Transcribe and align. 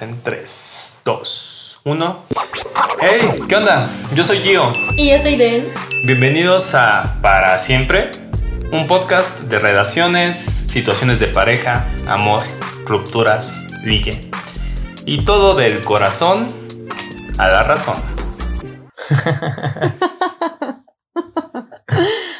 En 0.00 0.22
3, 0.22 1.02
2, 1.04 1.80
1. 1.82 2.24
¡Hey! 3.00 3.42
¿Qué 3.48 3.56
onda? 3.56 3.90
Yo 4.14 4.22
soy 4.22 4.38
Gio. 4.38 4.70
Y 4.96 5.10
yo 5.10 5.18
soy 5.18 5.34
Den. 5.34 5.64
Bienvenidos 6.06 6.76
a 6.76 7.16
Para 7.20 7.58
Siempre, 7.58 8.12
un 8.70 8.86
podcast 8.86 9.40
de 9.40 9.58
relaciones, 9.58 10.36
situaciones 10.36 11.18
de 11.18 11.26
pareja, 11.26 11.84
amor, 12.06 12.44
rupturas, 12.86 13.66
ligue. 13.82 14.30
Y 15.04 15.24
todo 15.24 15.56
del 15.56 15.82
corazón 15.82 16.46
a 17.36 17.48
la 17.48 17.64
razón. 17.64 17.96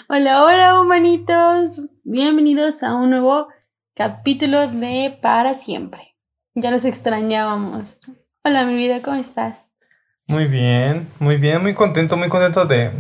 hola, 0.09 0.45
hola, 0.45 0.81
humanitos. 0.81 1.89
Bienvenidos 2.05 2.85
a 2.85 2.95
un 2.95 3.11
nuevo 3.11 3.49
capítulo 3.97 4.69
de 4.69 5.19
Para 5.21 5.55
Siempre. 5.55 6.08
Ya 6.55 6.71
los 6.71 6.85
extrañábamos. 6.85 8.01
Hola, 8.45 8.65
mi 8.65 8.75
vida, 8.75 9.01
¿cómo 9.03 9.17
estás? 9.17 9.67
Muy 10.27 10.47
bien, 10.47 11.09
muy 11.21 11.37
bien, 11.37 11.63
muy 11.63 11.75
contento, 11.75 12.17
muy 12.17 12.29
contento 12.29 12.65
de 12.65 12.91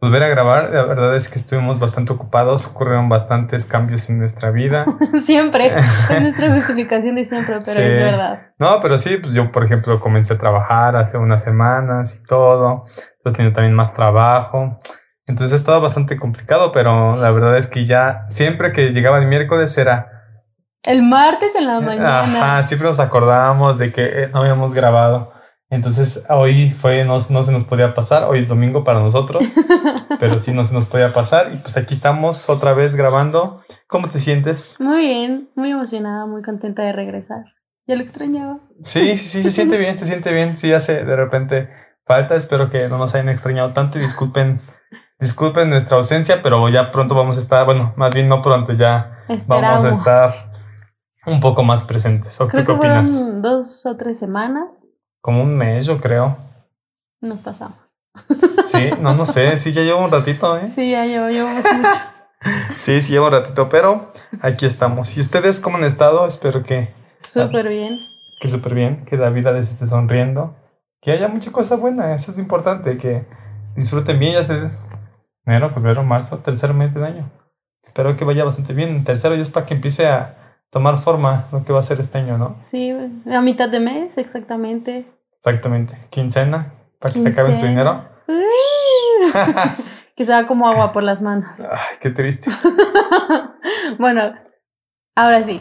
volver 0.00 0.22
a 0.24 0.28
grabar. 0.28 0.70
La 0.70 0.82
verdad 0.84 1.16
es 1.16 1.28
que 1.28 1.38
estuvimos 1.38 1.78
bastante 1.78 2.12
ocupados, 2.12 2.66
ocurrieron 2.66 3.08
bastantes 3.08 3.64
cambios 3.64 4.10
en 4.10 4.18
nuestra 4.18 4.50
vida. 4.50 4.84
siempre, 5.22 5.74
es 5.74 6.20
nuestra 6.20 6.54
justificación 6.54 7.14
de 7.14 7.24
siempre, 7.24 7.60
pero 7.64 7.80
es 7.80 7.98
verdad. 7.98 8.52
No, 8.58 8.80
pero 8.82 8.98
sí, 8.98 9.16
pues 9.16 9.32
yo, 9.32 9.50
por 9.50 9.64
ejemplo, 9.64 9.98
comencé 9.98 10.34
a 10.34 10.38
trabajar 10.38 10.96
hace 10.96 11.16
unas 11.16 11.42
semanas 11.42 12.20
y 12.20 12.26
todo. 12.26 12.84
Pues 13.22 13.36
tenido 13.36 13.54
también 13.54 13.74
más 13.74 13.94
trabajo. 13.94 14.76
Entonces 15.26 15.52
ha 15.52 15.56
estado 15.56 15.80
bastante 15.80 16.18
complicado, 16.18 16.72
pero 16.72 17.16
la 17.16 17.30
verdad 17.30 17.56
es 17.56 17.68
que 17.68 17.86
ya 17.86 18.24
siempre 18.28 18.72
que 18.72 18.92
llegaba 18.92 19.18
el 19.18 19.28
miércoles 19.28 19.78
era 19.78 20.11
el 20.84 21.02
martes 21.02 21.54
en 21.54 21.66
la 21.66 21.80
mañana. 21.80 22.22
Ajá, 22.22 22.62
siempre 22.62 22.88
nos 22.88 23.00
acordábamos 23.00 23.78
de 23.78 23.92
que 23.92 24.04
eh, 24.04 24.28
no 24.32 24.40
habíamos 24.40 24.74
grabado. 24.74 25.32
Entonces 25.70 26.26
hoy 26.28 26.70
fue, 26.70 27.04
no, 27.04 27.16
no 27.30 27.42
se 27.42 27.50
nos 27.50 27.64
podía 27.64 27.94
pasar, 27.94 28.24
hoy 28.24 28.40
es 28.40 28.48
domingo 28.48 28.84
para 28.84 29.00
nosotros, 29.00 29.50
pero 30.20 30.38
sí 30.38 30.52
no 30.52 30.64
se 30.64 30.74
nos 30.74 30.84
podía 30.84 31.14
pasar 31.14 31.50
y 31.54 31.56
pues 31.56 31.78
aquí 31.78 31.94
estamos 31.94 32.50
otra 32.50 32.74
vez 32.74 32.94
grabando. 32.94 33.62
¿Cómo 33.86 34.06
te 34.08 34.20
sientes? 34.20 34.76
Muy 34.80 35.00
bien, 35.00 35.48
muy 35.54 35.70
emocionada, 35.70 36.26
muy 36.26 36.42
contenta 36.42 36.82
de 36.82 36.92
regresar. 36.92 37.44
Ya 37.86 37.96
lo 37.96 38.02
extrañaba. 38.02 38.58
Sí, 38.82 39.16
sí, 39.16 39.26
sí, 39.26 39.42
se 39.42 39.50
siente 39.50 39.78
bien, 39.78 39.96
se 39.96 40.04
siente 40.04 40.30
bien. 40.30 40.58
Sí, 40.58 40.72
hace 40.74 41.04
de 41.04 41.16
repente 41.16 41.70
falta, 42.04 42.34
espero 42.34 42.68
que 42.68 42.88
no 42.88 42.98
nos 42.98 43.14
hayan 43.14 43.30
extrañado 43.30 43.70
tanto 43.70 43.98
y 43.98 44.02
disculpen, 44.02 44.60
disculpen 45.18 45.70
nuestra 45.70 45.96
ausencia, 45.96 46.42
pero 46.42 46.68
ya 46.68 46.92
pronto 46.92 47.14
vamos 47.14 47.38
a 47.38 47.40
estar, 47.40 47.64
bueno, 47.64 47.94
más 47.96 48.14
bien 48.14 48.28
no 48.28 48.42
pronto, 48.42 48.74
ya 48.74 49.24
vamos 49.46 49.84
a 49.84 49.90
estar 49.90 50.51
un 51.26 51.40
poco 51.40 51.62
más 51.62 51.82
presentes. 51.84 52.40
¿O 52.40 52.48
creo 52.48 52.64
qué 52.64 52.72
opinas? 52.72 53.40
dos 53.40 53.86
o 53.86 53.96
tres 53.96 54.18
semanas. 54.18 54.68
Como 55.20 55.42
un 55.42 55.56
mes, 55.56 55.86
yo 55.86 55.98
creo. 56.00 56.36
Nos 57.20 57.40
pasamos. 57.42 57.78
Sí, 58.66 58.90
no, 59.00 59.14
no 59.14 59.24
sé. 59.24 59.56
Sí, 59.58 59.72
ya 59.72 59.82
llevo 59.82 60.04
un 60.04 60.10
ratito, 60.10 60.58
¿eh? 60.58 60.68
Sí, 60.68 60.90
ya 60.90 61.06
llevo, 61.06 61.28
llevamos 61.28 61.64
mucho. 61.64 61.88
sí, 62.76 63.00
sí, 63.00 63.12
llevo 63.12 63.26
un 63.26 63.32
ratito, 63.32 63.68
pero 63.68 64.12
aquí 64.40 64.66
estamos. 64.66 65.16
¿Y 65.16 65.20
ustedes 65.20 65.60
cómo 65.60 65.76
han 65.76 65.84
estado? 65.84 66.26
Espero 66.26 66.62
que. 66.62 66.92
Súper 67.18 67.68
bien. 67.68 68.00
Que 68.40 68.48
súper 68.48 68.74
bien, 68.74 69.04
que 69.04 69.16
la 69.16 69.30
vida 69.30 69.52
les 69.52 69.72
esté 69.72 69.86
sonriendo. 69.86 70.56
Que 71.00 71.12
haya 71.12 71.28
mucha 71.28 71.52
cosa 71.52 71.76
buena, 71.76 72.14
eso 72.14 72.30
es 72.30 72.38
importante. 72.38 72.96
Que 72.96 73.26
disfruten 73.76 74.18
bien, 74.18 74.34
ya 74.34 74.42
se. 74.42 74.68
Enero, 75.44 75.70
febrero, 75.70 76.02
marzo, 76.02 76.38
tercer 76.38 76.74
mes 76.74 76.94
del 76.94 77.04
año. 77.04 77.30
Espero 77.82 78.16
que 78.16 78.24
vaya 78.24 78.44
bastante 78.44 78.74
bien. 78.74 79.04
tercero 79.04 79.34
ya 79.34 79.42
es 79.42 79.50
para 79.50 79.66
que 79.66 79.74
empiece 79.74 80.06
a 80.06 80.41
tomar 80.72 80.96
forma 80.96 81.44
lo 81.52 81.62
que 81.62 81.72
va 81.72 81.80
a 81.80 81.82
ser 81.82 82.00
este 82.00 82.18
año, 82.18 82.38
¿no? 82.38 82.56
Sí, 82.62 82.92
a 83.30 83.42
mitad 83.42 83.68
de 83.68 83.78
mes, 83.78 84.16
exactamente. 84.16 85.04
Exactamente. 85.36 85.98
Quincena, 86.08 86.72
para 86.98 87.12
que 87.12 87.20
se 87.20 87.28
acabe 87.28 87.54
su 87.54 87.66
dinero. 87.66 88.02
que 90.16 90.24
se 90.24 90.46
como 90.46 90.66
agua 90.66 90.92
por 90.92 91.02
las 91.02 91.20
manos. 91.20 91.60
Ay, 91.60 91.98
qué 92.00 92.08
triste. 92.08 92.50
bueno, 93.98 94.32
ahora 95.14 95.42
sí, 95.42 95.60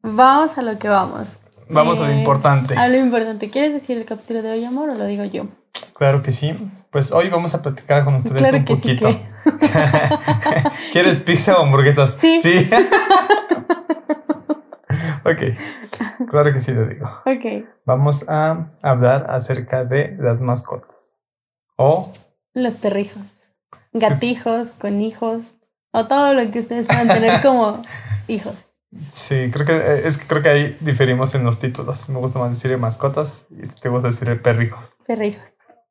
vamos 0.00 0.56
a 0.56 0.62
lo 0.62 0.78
que 0.78 0.88
vamos. 0.88 1.40
Vamos 1.68 1.98
a 1.98 2.04
lo 2.04 2.10
eh, 2.10 2.18
importante. 2.18 2.76
A 2.76 2.88
lo 2.88 2.98
importante. 2.98 3.50
¿Quieres 3.50 3.72
decir 3.72 3.98
el 3.98 4.04
capítulo 4.04 4.42
de 4.42 4.52
hoy, 4.52 4.64
amor, 4.64 4.90
o 4.90 4.94
lo 4.94 5.06
digo 5.06 5.24
yo? 5.24 5.46
Claro 5.94 6.22
que 6.22 6.30
sí. 6.30 6.56
Pues 6.90 7.10
hoy 7.10 7.28
vamos 7.30 7.54
a 7.54 7.62
platicar 7.62 8.04
con 8.04 8.14
ustedes 8.16 8.52
un 8.52 8.64
poquito. 8.64 9.08
¿Quieres 10.92 11.18
pizza 11.18 11.56
o 11.56 11.64
hamburguesas? 11.64 12.14
Sí. 12.16 12.38
Sí. 12.38 12.70
ok, 15.24 16.28
claro 16.28 16.52
que 16.52 16.60
sí 16.60 16.72
lo 16.72 16.86
digo. 16.86 17.06
Ok. 17.26 17.66
Vamos 17.84 18.28
a 18.28 18.72
hablar 18.82 19.26
acerca 19.28 19.84
de 19.84 20.16
las 20.18 20.40
mascotas. 20.40 21.18
O... 21.76 22.12
Los 22.54 22.76
perrijos. 22.76 23.54
Gatijos, 23.92 24.70
conejos. 24.72 25.54
O 25.92 26.06
todo 26.06 26.32
lo 26.32 26.50
que 26.50 26.60
ustedes 26.60 26.86
puedan 26.86 27.08
tener 27.08 27.42
como 27.42 27.82
hijos. 28.28 28.54
Sí, 29.10 29.50
creo 29.50 29.64
que 29.66 29.76
eh, 29.76 30.06
es 30.06 30.18
que 30.18 30.26
creo 30.26 30.42
que 30.42 30.48
ahí 30.48 30.76
diferimos 30.80 31.34
en 31.34 31.44
los 31.44 31.58
títulos. 31.58 32.08
Me 32.08 32.18
gusta 32.18 32.38
más 32.38 32.50
decir 32.50 32.76
mascotas 32.78 33.46
y 33.50 33.66
te 33.66 33.88
gusta 33.88 34.08
decir 34.08 34.42
perrijos. 34.42 34.92
Perrijos. 35.06 35.42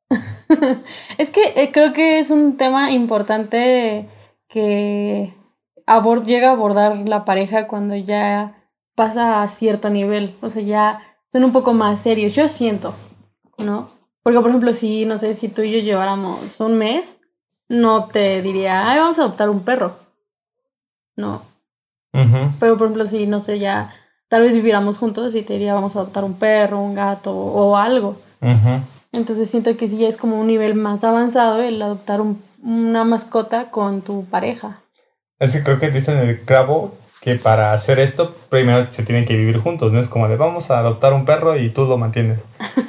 es 1.18 1.30
que 1.30 1.52
eh, 1.56 1.72
creo 1.72 1.92
que 1.92 2.20
es 2.20 2.30
un 2.30 2.56
tema 2.56 2.90
importante 2.92 4.08
que 4.48 5.34
llega 6.24 6.48
a 6.48 6.52
abordar 6.52 6.96
la 7.08 7.24
pareja 7.24 7.66
cuando 7.66 7.96
ya 7.96 8.61
pasa 8.94 9.42
a 9.42 9.48
cierto 9.48 9.90
nivel, 9.90 10.36
o 10.40 10.50
sea, 10.50 10.62
ya 10.62 11.02
son 11.30 11.44
un 11.44 11.52
poco 11.52 11.72
más 11.72 12.02
serios, 12.02 12.34
yo 12.34 12.48
siento, 12.48 12.94
¿no? 13.58 13.90
Porque, 14.22 14.38
por 14.40 14.50
ejemplo, 14.50 14.74
si, 14.74 15.04
no 15.06 15.18
sé, 15.18 15.34
si 15.34 15.48
tú 15.48 15.62
y 15.62 15.72
yo 15.72 15.78
lleváramos 15.78 16.60
un 16.60 16.78
mes, 16.78 17.04
no 17.68 18.06
te 18.06 18.42
diría, 18.42 18.88
ay, 18.88 18.98
vamos 18.98 19.18
a 19.18 19.22
adoptar 19.22 19.50
un 19.50 19.64
perro, 19.64 19.96
¿no? 21.16 21.42
Pero, 22.60 22.76
por 22.76 22.86
ejemplo, 22.86 23.06
si, 23.06 23.26
no 23.26 23.40
sé, 23.40 23.58
ya 23.58 23.94
tal 24.28 24.42
vez 24.42 24.54
viviéramos 24.54 24.98
juntos 24.98 25.34
y 25.34 25.42
te 25.42 25.54
diría, 25.54 25.74
vamos 25.74 25.96
a 25.96 26.00
adoptar 26.00 26.24
un 26.24 26.34
perro, 26.34 26.80
un 26.80 26.94
gato 26.94 27.34
o 27.34 27.76
algo. 27.76 28.20
Entonces 29.12 29.50
siento 29.50 29.76
que 29.76 29.88
sí 29.88 29.98
ya 29.98 30.08
es 30.08 30.16
como 30.16 30.40
un 30.40 30.46
nivel 30.46 30.74
más 30.74 31.04
avanzado 31.04 31.60
el 31.60 31.80
adoptar 31.80 32.20
un, 32.20 32.42
una 32.62 33.04
mascota 33.04 33.70
con 33.70 34.02
tu 34.02 34.24
pareja. 34.24 34.80
Es 35.38 35.52
que 35.52 35.62
creo 35.62 35.78
que 35.78 35.90
dicen 35.90 36.18
el 36.18 36.40
clavo 36.42 36.96
que 37.22 37.36
para 37.36 37.72
hacer 37.72 38.00
esto 38.00 38.34
primero 38.48 38.90
se 38.90 39.04
tienen 39.04 39.24
que 39.24 39.36
vivir 39.36 39.58
juntos, 39.58 39.92
no 39.92 40.00
es 40.00 40.08
como 40.08 40.26
de 40.26 40.36
vamos 40.36 40.72
a 40.72 40.80
adoptar 40.80 41.14
un 41.14 41.24
perro 41.24 41.56
y 41.56 41.70
tú 41.70 41.84
lo 41.84 41.96
mantienes. 41.96 42.44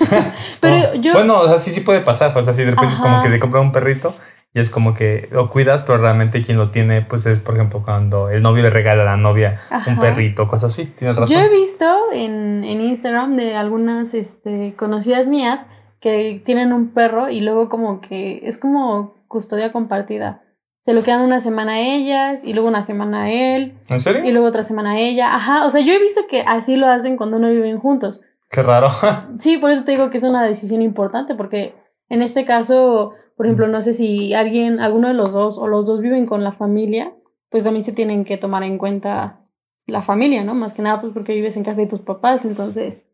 pero 0.59 0.95
yo... 1.01 1.13
Bueno, 1.13 1.39
o 1.39 1.47
sea, 1.47 1.59
sí, 1.59 1.69
sí 1.69 1.81
puede 1.81 2.01
pasar, 2.01 2.35
o 2.35 2.41
sea, 2.41 2.55
si 2.55 2.63
de 2.63 2.71
repente 2.71 2.95
es 2.95 2.99
como 2.99 3.21
que 3.21 3.29
de 3.29 3.39
comprar 3.39 3.61
un 3.61 3.71
perrito 3.71 4.15
y 4.55 4.59
es 4.59 4.71
como 4.71 4.95
que 4.95 5.29
lo 5.31 5.51
cuidas, 5.51 5.83
pero 5.83 5.99
realmente 5.99 6.41
quien 6.41 6.57
lo 6.57 6.71
tiene, 6.71 7.03
pues 7.03 7.27
es, 7.27 7.39
por 7.39 7.53
ejemplo, 7.53 7.83
cuando 7.83 8.29
el 8.29 8.41
novio 8.41 8.63
le 8.63 8.71
regala 8.71 9.03
a 9.03 9.05
la 9.05 9.17
novia 9.17 9.61
un 9.85 9.99
perrito, 9.99 10.47
cosas 10.47 10.73
así, 10.73 10.87
tienes 10.87 11.15
razón. 11.15 11.35
Yo 11.35 11.39
he 11.39 11.49
visto 11.49 11.85
en, 12.11 12.63
en 12.63 12.81
Instagram 12.81 13.35
de 13.35 13.55
algunas 13.55 14.15
este, 14.15 14.73
conocidas 14.75 15.27
mías 15.27 15.67
que 15.99 16.41
tienen 16.43 16.73
un 16.73 16.89
perro 16.89 17.29
y 17.29 17.41
luego 17.41 17.69
como 17.69 18.01
que 18.01 18.41
es 18.45 18.57
como 18.57 19.13
custodia 19.27 19.71
compartida 19.71 20.42
se 20.83 20.93
lo 20.93 21.01
quedan 21.01 21.21
una 21.21 21.39
semana 21.39 21.73
a 21.73 21.79
ellas 21.79 22.41
y 22.43 22.53
luego 22.53 22.67
una 22.67 22.83
semana 22.83 23.23
a 23.23 23.31
él. 23.31 23.77
¿En 23.87 24.01
serio? 24.01 24.25
Y 24.25 24.31
luego 24.31 24.47
otra 24.47 24.63
semana 24.63 24.91
a 24.91 24.99
ella. 24.99 25.33
Ajá, 25.33 25.65
o 25.65 25.69
sea, 25.69 25.79
yo 25.79 25.93
he 25.93 25.99
visto 25.99 26.27
que 26.29 26.41
así 26.41 26.75
lo 26.75 26.87
hacen 26.87 27.15
cuando 27.15 27.39
no 27.39 27.49
viven 27.49 27.79
juntos. 27.79 28.19
Qué 28.49 28.61
raro. 28.61 28.89
sí, 29.39 29.57
por 29.57 29.71
eso 29.71 29.85
te 29.85 29.93
digo 29.93 30.09
que 30.09 30.17
es 30.17 30.23
una 30.23 30.43
decisión 30.43 30.81
importante 30.81 31.35
porque 31.35 31.73
en 32.09 32.21
este 32.21 32.43
caso, 32.43 33.13
por 33.37 33.45
ejemplo, 33.45 33.69
no 33.69 33.81
sé 33.81 33.93
si 33.93 34.33
alguien, 34.33 34.81
alguno 34.81 35.07
de 35.07 35.13
los 35.13 35.31
dos 35.31 35.57
o 35.57 35.67
los 35.67 35.85
dos 35.85 36.01
viven 36.01 36.25
con 36.25 36.43
la 36.43 36.51
familia, 36.51 37.13
pues 37.49 37.63
también 37.63 37.85
se 37.85 37.93
tienen 37.93 38.25
que 38.25 38.35
tomar 38.35 38.63
en 38.63 38.77
cuenta 38.77 39.39
la 39.87 40.01
familia, 40.01 40.43
¿no? 40.43 40.53
Más 40.53 40.73
que 40.73 40.81
nada 40.81 40.99
pues 40.99 41.13
porque 41.13 41.33
vives 41.33 41.55
en 41.55 41.63
casa 41.63 41.79
de 41.79 41.87
tus 41.87 42.01
papás, 42.01 42.43
entonces... 42.43 43.05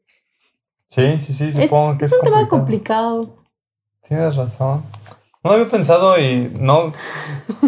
Sí, 0.88 1.20
sí, 1.20 1.34
sí, 1.34 1.52
supongo 1.52 2.00
que 2.00 2.06
es... 2.06 2.14
Es 2.14 2.18
un 2.18 2.26
tema 2.26 2.48
complicado. 2.48 3.46
Tienes 4.02 4.36
razón. 4.36 4.84
No 5.44 5.52
había 5.52 5.68
pensado 5.68 6.20
y 6.20 6.52
no. 6.60 6.92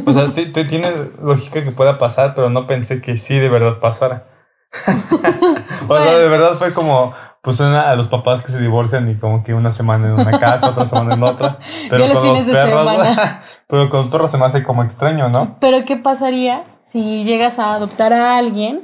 O 0.06 0.13
sea, 0.13 0.27
sí, 0.27 0.51
tiene 0.51 0.91
lógica 1.21 1.63
que 1.63 1.71
pueda 1.71 1.97
pasar, 1.97 2.35
pero 2.35 2.50
no 2.50 2.68
pensé 2.68 3.01
que 3.01 3.15
sí 3.18 3.38
de 3.38 3.50
verdad 3.50 3.79
pasara. 3.79 4.27
o 5.88 5.97
sea, 5.97 6.18
de 6.18 6.29
verdad 6.29 6.53
fue 6.53 6.73
como, 6.73 7.13
pues 7.41 7.59
una, 7.59 7.89
a 7.89 7.95
los 7.95 8.07
papás 8.07 8.44
que 8.44 8.51
se 8.51 8.59
divorcian 8.59 9.09
y 9.09 9.15
como 9.15 9.44
que 9.44 9.53
una 9.53 9.71
semana 9.71 10.07
en 10.07 10.13
una 10.13 10.39
casa, 10.39 10.69
otra 10.69 10.85
semana 10.85 11.15
en 11.15 11.23
otra. 11.23 11.57
Pero 11.89 12.13
con 12.13 12.27
los 12.27 12.41
perros, 12.41 12.88
pero 13.68 13.89
con 13.89 14.00
los 14.00 14.07
perros 14.09 14.31
se 14.31 14.38
me 14.38 14.45
hace 14.45 14.63
como 14.63 14.83
extraño, 14.83 15.29
¿no? 15.29 15.57
Pero 15.59 15.83
¿qué 15.85 15.95
pasaría 15.95 16.63
si 16.85 17.24
llegas 17.24 17.57
a 17.57 17.74
adoptar 17.74 18.13
a 18.13 18.38
alguien 18.38 18.81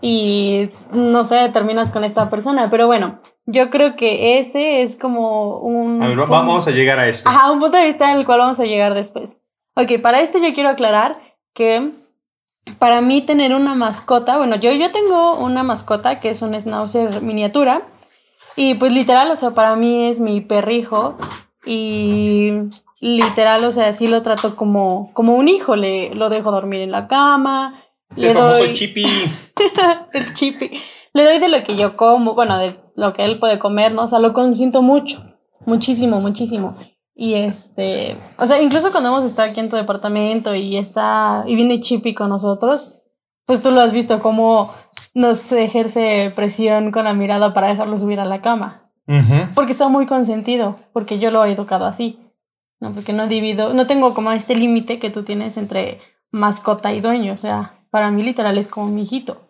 y 0.00 0.70
no 0.92 1.24
sé, 1.24 1.48
terminas 1.48 1.90
con 1.90 2.04
esta 2.04 2.30
persona? 2.30 2.68
Pero 2.70 2.86
bueno, 2.86 3.20
yo 3.46 3.70
creo 3.70 3.96
que 3.96 4.38
ese 4.38 4.82
es 4.82 4.96
como 4.96 5.58
un... 5.58 6.02
A 6.02 6.08
ver, 6.08 6.16
vamos 6.16 6.68
a 6.68 6.70
llegar 6.70 6.98
a 7.00 7.08
eso. 7.08 7.28
Ajá, 7.28 7.50
un 7.50 7.60
punto 7.60 7.76
de 7.76 7.86
vista 7.86 8.12
en 8.12 8.18
el 8.18 8.26
cual 8.26 8.40
vamos 8.40 8.60
a 8.60 8.64
llegar 8.64 8.94
después. 8.94 9.40
Ok, 9.74 10.00
para 10.02 10.20
esto 10.20 10.38
yo 10.38 10.54
quiero 10.54 10.68
aclarar 10.68 11.18
que 11.54 11.90
para 12.78 13.00
mí 13.00 13.22
tener 13.22 13.54
una 13.54 13.74
mascota, 13.74 14.36
bueno, 14.36 14.56
yo, 14.56 14.72
yo 14.72 14.90
tengo 14.92 15.36
una 15.36 15.62
mascota 15.62 16.20
que 16.20 16.30
es 16.30 16.42
un 16.42 16.54
schnauzer 16.60 17.22
miniatura 17.22 17.82
Y 18.56 18.74
pues 18.74 18.92
literal, 18.92 19.30
o 19.30 19.36
sea, 19.36 19.52
para 19.52 19.76
mí 19.76 20.08
es 20.08 20.20
mi 20.20 20.40
perrijo 20.40 21.16
y 21.64 22.52
literal, 23.00 23.64
o 23.64 23.70
sea, 23.70 23.92
sí 23.92 24.08
lo 24.08 24.22
trato 24.22 24.56
como, 24.56 25.12
como 25.12 25.34
un 25.36 25.48
hijo, 25.48 25.76
le 25.76 26.14
lo 26.14 26.28
dejo 26.28 26.50
dormir 26.50 26.80
en 26.80 26.90
la 26.90 27.08
cama. 27.08 27.82
Le 28.16 28.34
famoso 28.34 28.60
doy... 28.60 28.72
chippy. 28.72 29.04
el 30.12 30.34
chippy. 30.34 30.70
Le 31.12 31.24
doy 31.24 31.38
de 31.38 31.48
lo 31.48 31.62
que 31.64 31.76
yo 31.76 31.96
como, 31.96 32.34
bueno, 32.34 32.58
de 32.58 32.76
lo 32.96 33.12
que 33.12 33.24
él 33.24 33.38
puede 33.38 33.58
comer, 33.58 33.92
¿no? 33.92 34.02
O 34.02 34.08
sea, 34.08 34.18
lo 34.18 34.32
consiento 34.32 34.82
mucho, 34.82 35.24
muchísimo, 35.66 36.20
muchísimo. 36.20 36.76
Y 37.14 37.34
este, 37.34 38.16
o 38.36 38.46
sea, 38.46 38.62
incluso 38.62 38.92
cuando 38.92 39.08
hemos 39.08 39.24
estado 39.24 39.50
aquí 39.50 39.58
en 39.58 39.68
tu 39.68 39.74
departamento 39.74 40.54
y 40.54 40.76
está, 40.76 41.42
y 41.48 41.56
viene 41.56 41.80
Chippy 41.80 42.14
con 42.14 42.28
nosotros, 42.28 42.94
pues 43.44 43.60
tú 43.60 43.72
lo 43.72 43.80
has 43.80 43.92
visto 43.92 44.20
cómo 44.20 44.72
nos 45.14 45.50
ejerce 45.50 46.32
presión 46.36 46.92
con 46.92 47.04
la 47.04 47.14
mirada 47.14 47.54
para 47.54 47.68
dejarlo 47.68 47.98
subir 47.98 48.20
a 48.20 48.24
la 48.24 48.40
cama. 48.40 48.92
Porque 49.54 49.72
está 49.72 49.88
muy 49.88 50.06
consentido, 50.06 50.78
porque 50.92 51.18
yo 51.18 51.30
lo 51.30 51.44
he 51.44 51.52
educado 51.52 51.86
así. 51.86 52.20
No, 52.78 52.92
porque 52.92 53.12
no 53.12 53.26
divido, 53.26 53.74
no 53.74 53.86
tengo 53.86 54.14
como 54.14 54.30
este 54.30 54.54
límite 54.54 54.98
que 54.98 55.10
tú 55.10 55.24
tienes 55.24 55.56
entre 55.56 56.00
mascota 56.30 56.92
y 56.92 57.00
dueño. 57.00 57.32
O 57.32 57.38
sea, 57.38 57.77
para 57.90 58.10
mí 58.10 58.22
literal 58.22 58.58
es 58.58 58.68
como 58.68 58.88
mi 58.88 59.02
hijito. 59.02 59.48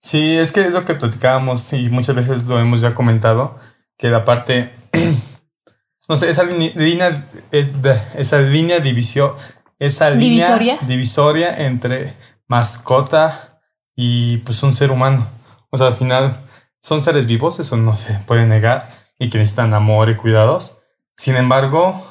Sí, 0.00 0.36
es 0.36 0.52
que 0.52 0.60
es 0.60 0.72
lo 0.72 0.84
que 0.84 0.94
platicábamos 0.94 1.72
y 1.74 1.90
muchas 1.90 2.16
veces 2.16 2.48
lo 2.48 2.58
hemos 2.58 2.80
ya 2.80 2.94
comentado, 2.94 3.58
que 3.98 4.08
la 4.08 4.24
parte, 4.24 4.74
no 6.08 6.16
sé, 6.16 6.30
esa 6.30 6.44
línea, 6.44 7.28
es 7.52 7.82
de, 7.82 8.00
esa 8.14 8.40
línea 8.40 8.80
división, 8.80 9.34
esa 9.78 10.10
línea 10.10 10.56
¿Divisoria? 10.56 10.78
divisoria 10.86 11.66
entre 11.66 12.16
mascota 12.48 13.60
y 13.94 14.38
pues 14.38 14.62
un 14.62 14.74
ser 14.74 14.90
humano. 14.90 15.26
O 15.70 15.76
sea, 15.76 15.88
al 15.88 15.94
final 15.94 16.46
son 16.80 17.02
seres 17.02 17.26
vivos, 17.26 17.60
eso 17.60 17.76
no 17.76 17.96
se 17.98 18.14
puede 18.26 18.46
negar, 18.46 18.88
y 19.18 19.28
que 19.28 19.38
necesitan 19.38 19.74
amor 19.74 20.08
y 20.08 20.16
cuidados. 20.16 20.78
Sin 21.14 21.36
embargo, 21.36 22.02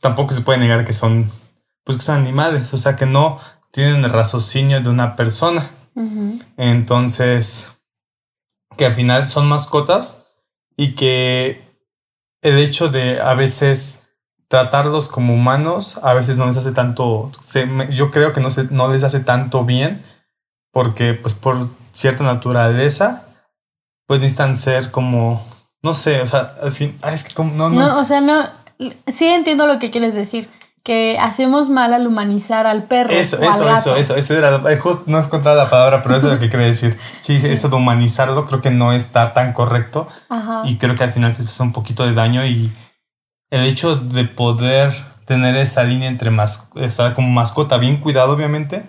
tampoco 0.00 0.32
se 0.32 0.40
puede 0.40 0.58
negar 0.58 0.86
que 0.86 0.94
son, 0.94 1.30
pues 1.84 1.98
que 1.98 2.04
son 2.04 2.16
animales, 2.16 2.72
o 2.72 2.78
sea, 2.78 2.96
que 2.96 3.04
no 3.04 3.38
tienen 3.70 4.04
el 4.04 4.10
raciocinio 4.10 4.80
de 4.80 4.88
una 4.88 5.16
persona. 5.16 5.70
Entonces, 6.56 7.84
que 8.76 8.86
al 8.86 8.94
final 8.94 9.26
son 9.28 9.48
mascotas 9.48 10.32
y 10.76 10.94
que 10.94 11.62
el 12.40 12.58
hecho 12.58 12.88
de 12.88 13.20
a 13.20 13.34
veces 13.34 14.16
tratarlos 14.48 15.08
como 15.08 15.34
humanos 15.34 16.00
a 16.02 16.14
veces 16.14 16.38
no 16.38 16.46
les 16.46 16.56
hace 16.56 16.72
tanto, 16.72 17.30
yo 17.90 18.10
creo 18.10 18.32
que 18.32 18.40
no, 18.40 18.50
se, 18.50 18.64
no 18.64 18.90
les 18.90 19.04
hace 19.04 19.20
tanto 19.20 19.64
bien 19.64 20.02
porque 20.72 21.12
pues 21.12 21.34
por 21.34 21.68
cierta 21.92 22.24
naturaleza 22.24 23.26
pues 24.06 24.20
necesitan 24.20 24.56
ser 24.56 24.90
como, 24.90 25.46
no 25.82 25.94
sé, 25.94 26.22
o 26.22 26.26
sea, 26.26 26.54
al 26.62 26.72
fin, 26.72 26.98
ah, 27.02 27.12
es 27.12 27.24
que 27.24 27.34
como, 27.34 27.54
no, 27.54 27.68
no. 27.68 27.80
No, 27.80 28.00
o 28.00 28.04
sea, 28.04 28.20
no, 28.20 28.48
sí 29.12 29.26
entiendo 29.26 29.66
lo 29.66 29.78
que 29.78 29.90
quieres 29.90 30.14
decir 30.14 30.48
que 30.82 31.18
hacemos 31.18 31.68
mal 31.68 31.92
al 31.92 32.06
humanizar 32.06 32.66
al 32.66 32.84
perro. 32.84 33.10
Eso, 33.10 33.40
eso, 33.42 33.68
eso, 33.68 33.96
eso, 33.96 34.16
eso 34.16 34.36
era, 34.36 34.62
eh, 34.70 34.78
justo 34.78 35.04
no 35.06 35.18
he 35.18 35.22
encontrado 35.22 35.56
la 35.56 35.68
palabra, 35.68 36.02
pero 36.02 36.16
eso 36.16 36.28
es 36.28 36.34
lo 36.34 36.38
que 36.38 36.48
quiere 36.48 36.66
decir. 36.66 36.96
Sí, 37.20 37.40
eso 37.44 37.68
de 37.68 37.76
humanizarlo 37.76 38.46
creo 38.46 38.60
que 38.60 38.70
no 38.70 38.92
está 38.92 39.32
tan 39.32 39.52
correcto 39.52 40.08
Ajá. 40.28 40.62
y 40.64 40.78
creo 40.78 40.96
que 40.96 41.04
al 41.04 41.12
final 41.12 41.36
te 41.36 41.42
hace 41.42 41.62
un 41.62 41.72
poquito 41.72 42.06
de 42.06 42.14
daño 42.14 42.44
y 42.46 42.72
el 43.50 43.64
hecho 43.64 43.96
de 43.96 44.24
poder 44.24 44.92
tener 45.26 45.56
esa 45.56 45.84
línea 45.84 46.08
entre 46.08 46.30
más, 46.30 46.70
estar 46.76 47.14
como 47.14 47.28
mascota 47.28 47.76
bien 47.78 47.98
cuidado, 47.98 48.32
obviamente, 48.32 48.86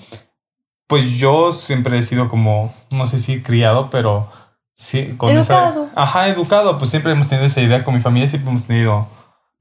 pues 0.87 1.11
yo 1.11 1.53
siempre 1.53 1.97
he 1.97 2.03
sido 2.03 2.29
como, 2.29 2.73
no 2.89 3.05
sé 3.07 3.19
si 3.19 3.41
criado, 3.41 3.89
pero 3.89 4.29
sí, 4.73 5.13
con 5.17 5.29
educado. 5.29 5.85
esa... 5.85 6.01
Ajá, 6.01 6.29
educado, 6.29 6.77
pues 6.77 6.89
siempre 6.89 7.11
hemos 7.11 7.27
tenido 7.27 7.45
esa 7.45 7.61
idea 7.61 7.83
con 7.83 7.93
mi 7.93 8.01
familia, 8.01 8.29
siempre 8.29 8.49
hemos 8.49 8.65
tenido 8.65 9.07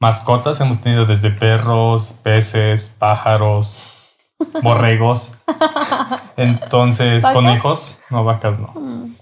mascotas, 0.00 0.60
hemos 0.60 0.80
tenido 0.80 1.04
desde 1.04 1.30
perros, 1.30 2.18
peces, 2.24 2.96
pájaros, 2.98 3.88
borregos. 4.62 5.32
Entonces, 6.36 7.24
conejos, 7.26 8.00
no, 8.10 8.24
vacas 8.24 8.58
no. 8.58 8.72
Mm. 8.74 9.14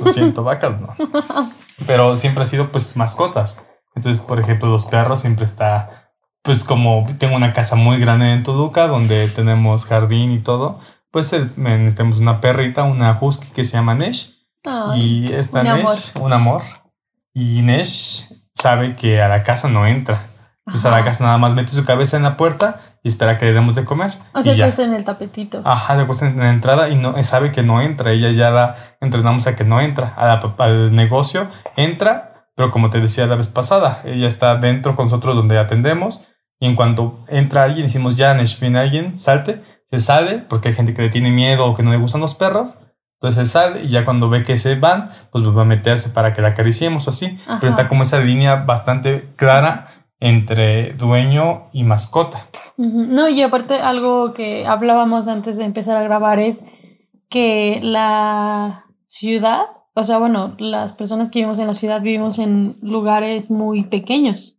Lo 0.00 0.06
siento, 0.06 0.44
vacas 0.44 0.80
no. 0.80 0.94
Pero 1.86 2.14
siempre 2.14 2.44
ha 2.44 2.46
sido 2.46 2.70
pues 2.70 2.96
mascotas. 2.96 3.62
Entonces, 3.96 4.22
por 4.22 4.38
ejemplo, 4.38 4.68
los 4.68 4.84
perros 4.84 5.20
siempre 5.20 5.44
está, 5.44 6.12
pues 6.42 6.62
como 6.62 7.06
tengo 7.18 7.34
una 7.34 7.52
casa 7.52 7.74
muy 7.74 7.98
grande 7.98 8.32
en 8.32 8.44
Toluca 8.44 8.86
donde 8.86 9.26
tenemos 9.28 9.84
jardín 9.84 10.30
y 10.30 10.38
todo, 10.38 10.78
pues 11.10 11.30
tenemos 11.30 12.20
una 12.20 12.40
perrita, 12.40 12.84
una 12.84 13.18
husky 13.20 13.48
que 13.50 13.64
se 13.64 13.72
llama 13.72 13.96
Nesh. 13.96 14.30
y 14.94 15.32
esta 15.32 15.64
Nesh, 15.64 16.12
un 16.20 16.32
amor. 16.32 16.62
Y 17.34 17.62
Nesh 17.62 18.39
sabe 18.60 18.96
que 18.96 19.20
a 19.22 19.28
la 19.28 19.42
casa 19.42 19.68
no 19.68 19.86
entra. 19.86 20.26
Entonces 20.66 20.86
a 20.86 20.90
la 20.90 21.02
casa 21.02 21.24
nada 21.24 21.38
más 21.38 21.54
mete 21.54 21.72
su 21.72 21.84
cabeza 21.84 22.16
en 22.16 22.22
la 22.22 22.36
puerta 22.36 22.80
y 23.02 23.08
espera 23.08 23.36
que 23.36 23.46
le 23.46 23.52
demos 23.52 23.74
de 23.74 23.84
comer. 23.84 24.12
O 24.34 24.42
sea, 24.42 24.54
cuesta 24.54 24.84
en 24.84 24.94
el 24.94 25.04
tapetito. 25.04 25.62
Ajá, 25.64 25.96
le 25.96 26.06
cuesta 26.06 26.26
en 26.26 26.38
la 26.38 26.50
entrada 26.50 26.88
y 26.90 26.96
no 26.96 27.20
sabe 27.22 27.50
que 27.50 27.62
no 27.62 27.80
entra. 27.80 28.12
Ella 28.12 28.30
ya 28.30 28.50
la 28.50 28.76
entrenamos 29.00 29.46
a 29.46 29.54
que 29.54 29.64
no 29.64 29.80
entra. 29.80 30.14
al 30.58 30.94
negocio 30.94 31.48
entra 31.76 32.30
pero 32.60 32.70
como 32.70 32.90
te 32.90 33.00
decía 33.00 33.26
la 33.26 33.36
vez 33.36 33.48
pasada, 33.48 34.02
ella 34.04 34.28
está 34.28 34.54
dentro 34.56 34.94
con 34.94 35.06
nosotros 35.06 35.34
donde 35.34 35.58
atendemos 35.58 36.28
y 36.58 36.66
en 36.66 36.76
cuanto 36.76 37.24
entra 37.28 37.64
alguien, 37.64 37.86
decimos, 37.86 38.18
ya, 38.18 38.34
Nesh, 38.34 38.60
viene 38.60 38.78
alguien, 38.78 39.16
salte, 39.16 39.62
se 39.86 39.98
sale, 39.98 40.44
porque 40.46 40.68
hay 40.68 40.74
gente 40.74 40.92
que 40.92 41.00
le 41.00 41.08
tiene 41.08 41.30
miedo 41.30 41.64
o 41.64 41.74
que 41.74 41.82
no 41.82 41.90
le 41.90 41.96
gustan 41.96 42.20
los 42.20 42.34
perros, 42.34 42.76
entonces 43.20 43.46
se 43.46 43.52
sale 43.52 43.84
y 43.84 43.88
ya 43.88 44.06
cuando 44.06 44.30
ve 44.30 44.42
que 44.42 44.56
se 44.56 44.76
van, 44.76 45.10
pues 45.30 45.44
va 45.44 45.62
a 45.62 45.66
meterse 45.66 46.08
para 46.08 46.32
que 46.32 46.40
la 46.40 46.48
acariciemos 46.48 47.06
o 47.06 47.10
así, 47.10 47.38
pero 47.60 47.68
está 47.68 47.86
como 47.86 48.02
esa 48.02 48.20
línea 48.20 48.56
bastante 48.56 49.28
clara 49.36 49.88
entre 50.20 50.94
dueño 50.94 51.68
y 51.72 51.84
mascota. 51.84 52.46
No, 52.78 53.28
y 53.28 53.42
aparte 53.42 53.74
algo 53.74 54.32
que 54.32 54.66
hablábamos 54.66 55.28
antes 55.28 55.58
de 55.58 55.64
empezar 55.64 55.98
a 55.98 56.02
grabar 56.02 56.40
es 56.40 56.64
que 57.28 57.78
la 57.82 58.86
ciudad 59.06 59.66
o 59.94 60.04
sea, 60.04 60.18
bueno, 60.18 60.54
las 60.58 60.92
personas 60.92 61.30
que 61.30 61.40
vivimos 61.40 61.58
en 61.58 61.66
la 61.66 61.74
ciudad 61.74 62.00
vivimos 62.00 62.38
en 62.38 62.78
lugares 62.80 63.50
muy 63.50 63.84
pequeños, 63.84 64.58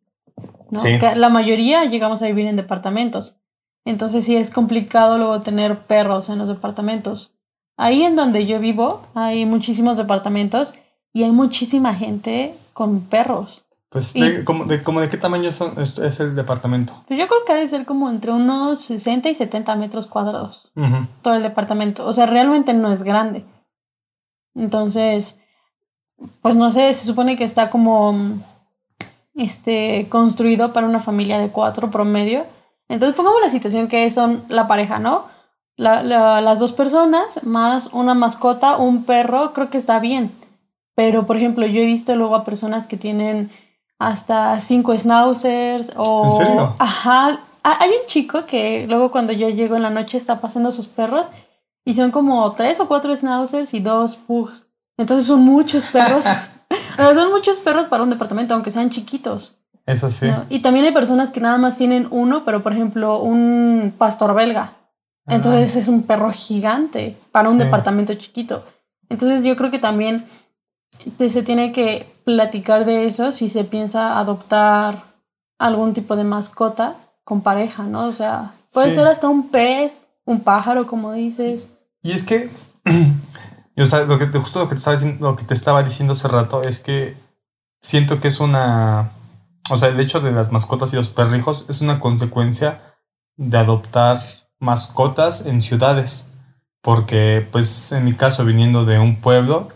¿no? 0.69 0.80
la 1.16 1.30
mayoría 1.30 1.86
llegamos 1.86 2.22
a 2.22 2.28
vivir 2.28 2.46
en 2.46 2.56
departamentos. 2.56 3.38
Entonces 3.86 4.25
sí 4.25 4.36
es 4.36 4.52
complicado 4.52 5.18
luego 5.18 5.42
tener 5.42 5.88
perros 5.88 6.30
en 6.30 6.38
los 6.38 6.48
departamentos. 6.48 7.36
Ahí 7.77 8.03
en 8.03 8.15
donde 8.15 8.45
yo 8.45 8.59
vivo 8.59 9.01
hay 9.15 9.45
muchísimos 9.45 9.97
departamentos 9.97 10.73
y 11.13 11.23
hay 11.23 11.31
muchísima 11.31 11.94
gente 11.94 12.57
con 12.73 13.01
perros. 13.01 13.63
Pues, 13.89 14.13
de, 14.13 14.45
como, 14.45 14.63
de, 14.63 14.77
de 14.77 15.10
qué 15.10 15.17
tamaño 15.17 15.51
son, 15.51 15.74
es, 15.77 16.19
el 16.22 16.34
departamento? 16.34 17.03
Pues 17.07 17.19
yo 17.19 17.27
creo 17.27 17.43
que 17.46 17.53
debe 17.53 17.67
ser 17.67 17.86
como 17.86 18.10
entre 18.10 18.31
unos 18.31 18.81
60 18.84 19.29
y 19.29 19.36
70 19.36 19.75
metros 19.75 20.07
cuadrados. 20.07 20.72
Todo 21.22 21.34
el 21.34 21.43
departamento. 21.43 22.05
O 22.05 22.13
sea, 22.13 22.25
realmente 22.25 22.74
no 22.74 22.93
es 22.93 23.03
grande. 23.03 23.43
Entonces, 24.55 25.39
pues 26.41 26.55
no 26.55 26.72
sé, 26.72 26.93
se 26.93 27.05
supone 27.05 27.36
que 27.36 27.43
está 27.43 27.69
como 27.69 28.41
este 29.36 30.07
construido 30.10 30.72
para 30.72 30.88
una 30.88 31.01
familia 31.01 31.39
de 31.39 31.50
cuatro 31.50 31.91
promedio. 31.91 32.46
Entonces 32.88 33.15
pongamos 33.15 33.41
la 33.41 33.50
situación 33.50 33.89
que 33.89 34.10
son 34.10 34.43
la 34.48 34.67
pareja, 34.67 35.00
¿no? 35.00 35.25
La, 35.78 36.04
las 36.04 36.60
dos 36.60 36.74
personas 36.74 37.44
más 37.44 37.88
una 37.94 38.13
mascota, 38.13 38.78
un 38.78 39.04
perro, 39.04 39.54
creo 39.54 39.70
que 39.70 39.78
está 39.78 40.00
bien. 40.00 40.32
Pero, 40.96 41.25
por 41.25 41.38
ejemplo, 41.38 41.66
yo 41.66 41.82
he 41.82 41.86
visto 41.86 42.16
luego 42.16 42.36
a 42.36 42.44
personas 42.44 42.88
que 42.88 42.98
tienen 42.98 43.51
hasta 43.98 44.60
cinco 44.60 44.96
schnauzers 44.98 45.92
o... 45.96 46.25
¿En 46.25 46.32
serio? 46.32 46.75
Ajá. 46.80 47.40
Hay 47.63 47.90
un 47.90 48.08
chico 48.08 48.46
que 48.46 48.88
luego 48.88 49.12
cuando 49.12 49.34
yo 49.34 49.50
llego 49.50 49.75
en 49.75 49.84
la 49.84 49.92
noche 49.92 50.18
está 50.18 50.42
pasando 50.42 50.72
sus 50.72 50.88
perros 50.88 51.28
y 51.86 51.94
son 51.94 52.12
como 52.12 52.51
tres 52.54 52.80
o 52.80 52.88
cuatro 52.88 53.16
schnauzers 53.16 53.74
y 53.74 53.80
dos 53.80 54.16
pugs. 54.16 54.68
Entonces 54.98 55.28
son 55.28 55.42
muchos 55.42 55.86
perros. 55.86 56.25
son 56.98 57.32
muchos 57.32 57.58
perros 57.60 57.86
para 57.86 58.04
un 58.04 58.10
departamento, 58.10 58.54
aunque 58.54 58.72
sean 58.72 58.90
chiquitos. 58.90 59.58
Eso 59.86 60.10
sí. 60.10 60.28
Y 60.50 60.60
también 60.60 60.86
hay 60.86 60.92
personas 60.92 61.32
que 61.32 61.40
nada 61.40 61.58
más 61.58 61.78
tienen 61.78 62.08
uno, 62.12 62.44
pero 62.46 62.63
por 62.63 62.74
ejemplo, 62.74 63.22
un 63.22 63.94
pastor 63.98 64.34
belga. 64.34 64.74
Entonces 65.31 65.75
es 65.75 65.88
un 65.88 66.03
perro 66.03 66.31
gigante 66.31 67.17
para 67.31 67.50
un 67.50 67.57
departamento 67.57 68.13
chiquito. 68.13 68.65
Entonces 69.09 69.43
yo 69.43 69.55
creo 69.55 69.71
que 69.71 69.79
también 69.79 70.25
se 71.17 71.43
tiene 71.43 71.71
que 71.71 72.13
platicar 72.25 72.85
de 72.85 73.05
eso 73.05 73.31
si 73.31 73.50
se 73.50 73.63
piensa 73.63 74.19
adoptar 74.19 75.05
algún 75.57 75.93
tipo 75.93 76.15
de 76.15 76.23
mascota 76.23 76.97
con 77.23 77.41
pareja, 77.41 77.83
¿no? 77.83 78.05
O 78.05 78.11
sea, 78.11 78.53
puede 78.71 78.93
ser 78.93 79.07
hasta 79.07 79.27
un 79.27 79.50
pez 79.50 80.07
un 80.25 80.41
pájaro, 80.41 80.88
como 80.88 81.13
dices. 81.13 81.69
Y 82.01 82.11
es 82.11 82.23
que, 82.23 82.50
yo, 83.75 83.85
lo 84.07 84.17
que 84.17 84.27
justo 84.39 84.59
lo 84.59 84.67
que, 84.67 84.75
te 84.75 84.79
estaba 84.79 84.95
diciendo, 84.95 85.29
lo 85.29 85.35
que 85.35 85.43
te 85.43 85.53
estaba 85.53 85.83
diciendo 85.83 86.13
hace 86.13 86.27
rato 86.27 86.63
es 86.63 86.79
que 86.79 87.17
siento 87.79 88.19
que 88.19 88.27
es 88.27 88.39
una, 88.39 89.11
o 89.69 89.75
sea, 89.75 89.89
el 89.89 90.00
hecho 90.00 90.19
de 90.19 90.31
las 90.31 90.51
mascotas 90.51 90.93
y 90.93 90.95
los 90.95 91.09
perrijos 91.09 91.65
es 91.69 91.81
una 91.81 92.00
consecuencia 92.00 92.81
de 93.38 93.57
adoptar 93.57 94.19
mascotas 94.62 95.46
en 95.46 95.60
ciudades. 95.60 96.27
Porque, 96.82 97.46
pues, 97.51 97.91
en 97.91 98.06
mi 98.06 98.13
caso, 98.13 98.46
viniendo 98.46 98.86
de 98.86 98.98
un 98.98 99.20
pueblo, 99.20 99.68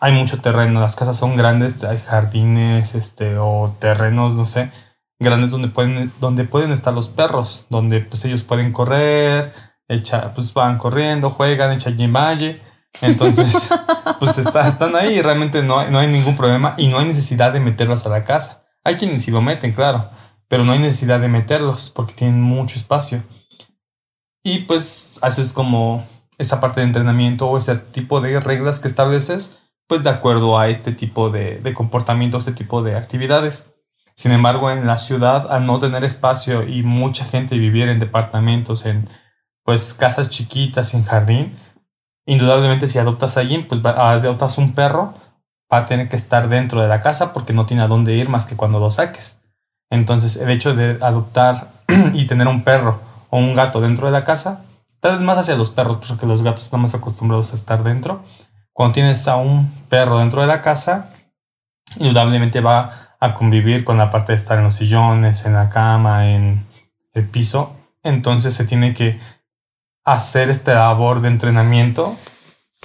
hay 0.00 0.12
mucho 0.12 0.38
terreno, 0.38 0.80
las 0.80 0.96
casas 0.96 1.16
son 1.16 1.34
grandes, 1.34 1.82
hay 1.82 1.98
jardines, 1.98 2.94
este, 2.94 3.38
o 3.38 3.74
terrenos, 3.78 4.34
no 4.34 4.44
sé, 4.44 4.70
grandes 5.18 5.50
donde 5.50 5.68
pueden, 5.68 6.12
donde 6.20 6.44
pueden 6.44 6.72
estar 6.72 6.92
los 6.92 7.08
perros, 7.08 7.66
donde 7.70 8.00
pues 8.00 8.24
ellos 8.24 8.42
pueden 8.42 8.72
correr, 8.72 9.54
echa, 9.88 10.34
pues 10.34 10.52
van 10.52 10.78
corriendo, 10.78 11.30
juegan, 11.30 11.72
echan 11.72 11.96
valle. 12.12 12.60
Entonces, 13.00 13.70
pues 14.20 14.38
está, 14.38 14.68
están 14.68 14.94
ahí 14.94 15.14
y 15.14 15.22
realmente 15.22 15.62
no 15.62 15.78
hay, 15.78 15.90
no 15.90 15.98
hay 15.98 16.08
ningún 16.08 16.36
problema 16.36 16.74
y 16.76 16.88
no 16.88 16.98
hay 16.98 17.06
necesidad 17.06 17.52
de 17.52 17.60
meterlos 17.60 18.06
a 18.06 18.10
la 18.10 18.24
casa. 18.24 18.62
Hay 18.84 18.96
quienes 18.96 19.22
sí 19.22 19.30
lo 19.30 19.40
meten, 19.40 19.72
claro, 19.72 20.10
pero 20.48 20.64
no 20.64 20.72
hay 20.72 20.78
necesidad 20.78 21.20
de 21.20 21.28
meterlos 21.28 21.90
porque 21.90 22.12
tienen 22.12 22.42
mucho 22.42 22.78
espacio. 22.78 23.22
Y 24.44 24.60
pues 24.60 25.18
haces 25.22 25.54
como 25.54 26.06
esa 26.36 26.60
parte 26.60 26.80
de 26.80 26.86
entrenamiento 26.86 27.48
o 27.48 27.56
ese 27.56 27.76
tipo 27.76 28.20
de 28.20 28.38
reglas 28.40 28.78
que 28.78 28.88
estableces, 28.88 29.58
pues 29.88 30.04
de 30.04 30.10
acuerdo 30.10 30.58
a 30.58 30.68
este 30.68 30.92
tipo 30.92 31.30
de, 31.30 31.60
de 31.60 31.74
comportamiento, 31.74 32.36
este 32.36 32.52
tipo 32.52 32.82
de 32.82 32.94
actividades. 32.94 33.72
Sin 34.14 34.32
embargo, 34.32 34.70
en 34.70 34.86
la 34.86 34.98
ciudad, 34.98 35.50
al 35.50 35.64
no 35.64 35.78
tener 35.78 36.04
espacio 36.04 36.68
y 36.68 36.82
mucha 36.82 37.24
gente 37.24 37.58
vivir 37.58 37.88
en 37.88 37.98
departamentos, 37.98 38.84
en 38.84 39.08
pues 39.64 39.94
casas 39.94 40.28
chiquitas, 40.28 40.92
en 40.92 41.04
jardín, 41.04 41.54
indudablemente 42.26 42.86
si 42.86 42.98
adoptas 42.98 43.36
a 43.36 43.40
alguien, 43.40 43.66
pues 43.66 43.80
adoptas 43.82 44.58
un 44.58 44.74
perro, 44.74 45.14
va 45.72 45.78
a 45.78 45.86
tener 45.86 46.10
que 46.10 46.16
estar 46.16 46.50
dentro 46.50 46.82
de 46.82 46.88
la 46.88 47.00
casa 47.00 47.32
porque 47.32 47.54
no 47.54 47.64
tiene 47.64 47.82
a 47.82 47.88
dónde 47.88 48.14
ir 48.14 48.28
más 48.28 48.44
que 48.44 48.56
cuando 48.56 48.78
lo 48.78 48.90
saques. 48.90 49.40
Entonces, 49.90 50.36
el 50.36 50.50
hecho 50.50 50.74
de 50.74 50.98
adoptar 51.00 51.72
y 52.12 52.26
tener 52.26 52.46
un 52.46 52.62
perro 52.62 53.13
un 53.38 53.54
gato 53.54 53.80
dentro 53.80 54.06
de 54.06 54.12
la 54.12 54.24
casa, 54.24 54.64
tal 55.00 55.12
vez 55.12 55.20
más 55.20 55.38
hacia 55.38 55.56
los 55.56 55.70
perros, 55.70 55.98
porque 56.06 56.26
los 56.26 56.42
gatos 56.42 56.64
están 56.64 56.80
más 56.80 56.94
acostumbrados 56.94 57.52
a 57.52 57.56
estar 57.56 57.82
dentro. 57.82 58.24
Cuando 58.72 58.94
tienes 58.94 59.26
a 59.28 59.36
un 59.36 59.72
perro 59.88 60.18
dentro 60.18 60.40
de 60.40 60.46
la 60.46 60.60
casa, 60.60 61.10
indudablemente 61.96 62.60
va 62.60 63.16
a 63.20 63.34
convivir 63.34 63.84
con 63.84 63.98
la 63.98 64.10
parte 64.10 64.32
de 64.32 64.36
estar 64.36 64.58
en 64.58 64.64
los 64.64 64.74
sillones, 64.74 65.46
en 65.46 65.54
la 65.54 65.68
cama, 65.68 66.30
en 66.30 66.66
el 67.12 67.28
piso. 67.28 67.76
Entonces 68.02 68.54
se 68.54 68.64
tiene 68.64 68.94
que 68.94 69.18
hacer 70.04 70.50
este 70.50 70.74
labor 70.74 71.20
de 71.20 71.28
entrenamiento, 71.28 72.16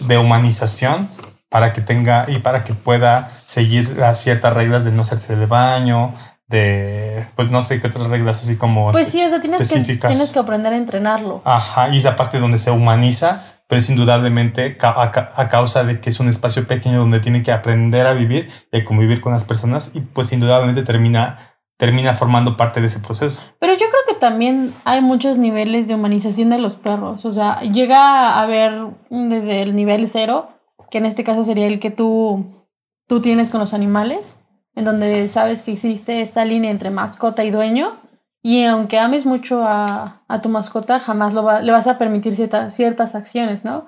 de 0.02 0.18
humanización, 0.18 1.10
para 1.50 1.74
que 1.74 1.82
tenga 1.82 2.26
y 2.30 2.40
para 2.40 2.64
que 2.64 2.74
pueda 2.74 3.32
seguir 3.46 3.98
las 3.98 4.20
ciertas 4.22 4.54
reglas 4.54 4.86
de 4.86 4.92
no 4.92 5.02
hacerse 5.02 5.36
de 5.36 5.48
baño, 5.48 6.14
de, 6.50 7.28
pues 7.36 7.52
no 7.52 7.62
sé 7.62 7.80
qué 7.80 7.88
otras 7.88 8.10
reglas 8.10 8.42
así 8.42 8.58
como... 8.58 8.92
Pues 8.92 9.10
sí, 9.10 9.24
o 9.24 9.30
sea, 9.30 9.40
tienes 9.40 9.72
que, 9.72 9.96
tienes 9.96 10.34
que 10.34 10.40
aprender 10.40 10.74
a 10.74 10.78
entrenarlo. 10.78 11.42
Ajá, 11.46 11.90
y 11.90 12.00
esa 12.00 12.16
parte 12.16 12.40
donde 12.40 12.58
se 12.58 12.72
humaniza, 12.72 13.44
pero 13.68 13.78
es 13.80 13.90
indudablemente 13.90 14.76
a, 14.82 15.48
causa 15.48 15.84
de 15.84 16.02
que 16.02 16.10
es 16.10 16.20
un 16.20 16.28
espacio 16.28 16.68
pequeño 16.68 17.00
donde 17.00 17.20
tiene 17.20 17.44
que 17.44 17.52
aprender 17.52 18.08
a 18.08 18.14
vivir 18.14 18.50
y 18.72 18.80
a 18.80 18.84
convivir 18.84 19.22
con 19.22 19.32
las 19.32 19.46
personas 19.46 19.96
y 19.96 20.02
pues 20.02 20.32
indudablemente 20.32 20.82
termina, 20.82 21.38
termina 21.78 22.16
formando 22.16 22.58
parte 22.58 22.82
de 22.82 22.88
ese 22.88 23.00
proceso. 23.00 23.42
Pero 23.60 23.74
yo 23.74 23.86
creo 23.88 24.02
que 24.08 24.16
también 24.16 24.74
hay 24.86 25.02
muchos 25.02 25.38
niveles 25.38 25.88
de 25.88 25.94
humanización 25.94 26.50
de 26.50 26.58
los 26.58 26.76
perros, 26.76 27.26
o 27.26 27.32
sea, 27.32 27.62
llega 27.62 28.32
a 28.32 28.42
haber 28.42 28.88
desde 29.12 29.62
el 29.62 29.76
nivel 29.76 30.08
cero, 30.08 30.50
que 30.90 30.98
en 30.98 31.06
este 31.06 31.24
caso 31.24 31.46
sería 31.46 31.68
el 31.68 31.80
que 31.80 31.92
tú, 31.92 32.66
tú 33.08 33.22
tienes 33.22 33.52
con 33.52 33.60
los 33.60 33.76
animales, 33.76 34.36
en 34.80 34.86
donde 34.86 35.28
sabes 35.28 35.62
que 35.62 35.74
existe 35.74 36.22
esta 36.22 36.46
línea 36.46 36.72
entre 36.72 36.90
mascota 36.90 37.44
y 37.44 37.52
dueño, 37.52 37.98
y 38.42 38.64
aunque 38.64 38.98
ames 38.98 39.26
mucho 39.26 39.66
a, 39.66 40.22
a 40.30 40.42
tu 40.42 40.48
mascota, 40.48 41.02
jamás 41.02 41.34
lo 41.34 41.60
le 41.60 41.72
vas 41.74 41.88
a 41.88 41.98
permitir 41.98 42.34
ciertas 42.36 43.16
acciones, 43.16 43.66
¿no? 43.66 43.88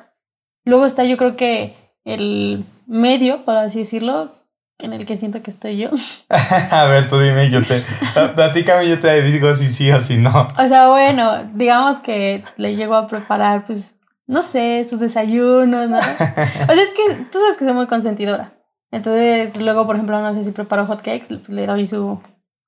Luego 0.65 0.85
está 0.85 1.05
yo 1.05 1.15
creo 1.15 1.37
que 1.37 1.77
el 2.03 2.65
medio, 2.87 3.45
por 3.45 3.55
así 3.55 3.79
decirlo, 3.79 4.35
en 4.79 4.91
el 4.91 5.05
que 5.05 5.15
siento 5.15 5.41
que 5.41 5.51
estoy 5.51 5.77
yo. 5.77 5.91
a 6.71 6.83
ver, 6.87 7.07
tú 7.07 7.17
dime, 7.17 7.49
yo 7.49 7.63
te... 7.63 7.81
Platícame, 8.35 8.89
yo 8.89 8.99
te 8.99 9.21
digo 9.21 9.55
si 9.55 9.69
sí 9.69 9.89
o 9.93 9.99
si 10.01 10.17
no. 10.17 10.49
O 10.57 10.67
sea, 10.67 10.89
bueno, 10.89 11.49
digamos 11.53 11.99
que 11.99 12.43
le 12.57 12.75
llego 12.75 12.95
a 12.95 13.07
preparar, 13.07 13.63
pues, 13.65 14.01
no 14.27 14.43
sé, 14.43 14.85
sus 14.89 14.99
desayunos, 14.99 15.89
¿no? 15.89 15.97
O 15.99 16.01
sea, 16.01 16.83
es 16.83 16.91
que 16.91 17.15
tú 17.31 17.39
sabes 17.39 17.57
que 17.57 17.63
soy 17.63 17.73
muy 17.73 17.87
consentidora. 17.87 18.60
Entonces, 18.91 19.59
luego, 19.59 19.85
por 19.85 19.95
ejemplo, 19.95 20.21
no 20.21 20.33
sé 20.33 20.43
si 20.43 20.51
preparo 20.51 20.85
hot 20.85 21.01
cakes, 21.01 21.39
le 21.47 21.65
doy 21.65 21.87
su 21.87 22.19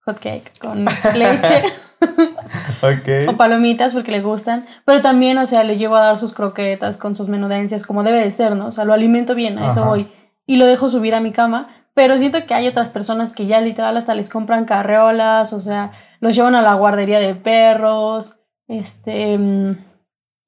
hot 0.06 0.20
cake 0.20 0.58
con 0.60 0.86
leche. 1.16 1.64
okay. 2.82 3.28
O 3.28 3.38
palomitas 3.38 3.94
porque 3.94 4.12
le 4.12 4.22
gustan. 4.22 4.66
Pero 4.86 5.02
también, 5.02 5.38
o 5.38 5.46
sea, 5.46 5.64
le 5.64 5.78
llevo 5.78 5.96
a 5.96 6.02
dar 6.02 6.18
sus 6.18 6.34
croquetas 6.34 6.98
con 6.98 7.16
sus 7.16 7.28
menudencias, 7.28 7.86
como 7.86 8.04
debe 8.04 8.20
de 8.20 8.32
ser, 8.32 8.56
¿no? 8.56 8.68
O 8.68 8.72
sea, 8.72 8.86
lo 8.86 8.94
alimento 8.94 9.36
bien, 9.36 9.58
a 9.58 9.72
eso 9.72 9.86
voy. 9.86 10.12
Y 10.46 10.58
lo 10.58 10.66
dejo 10.66 10.90
subir 10.90 11.16
a 11.16 11.22
mi 11.22 11.32
cama. 11.32 11.70
Pero 11.94 12.18
siento 12.18 12.46
que 12.46 12.54
hay 12.54 12.68
otras 12.68 12.90
personas 12.90 13.34
que 13.34 13.46
ya 13.46 13.62
literal 13.62 13.96
hasta 13.98 14.16
les 14.16 14.30
compran 14.30 14.66
carreolas, 14.66 15.54
o 15.54 15.60
sea, 15.60 15.92
los 16.20 16.36
llevan 16.36 16.56
a 16.56 16.64
la 16.64 16.74
guardería 16.74 17.20
de 17.20 17.36
perros, 17.36 18.40
este, 18.68 19.38
mm, 19.38 19.78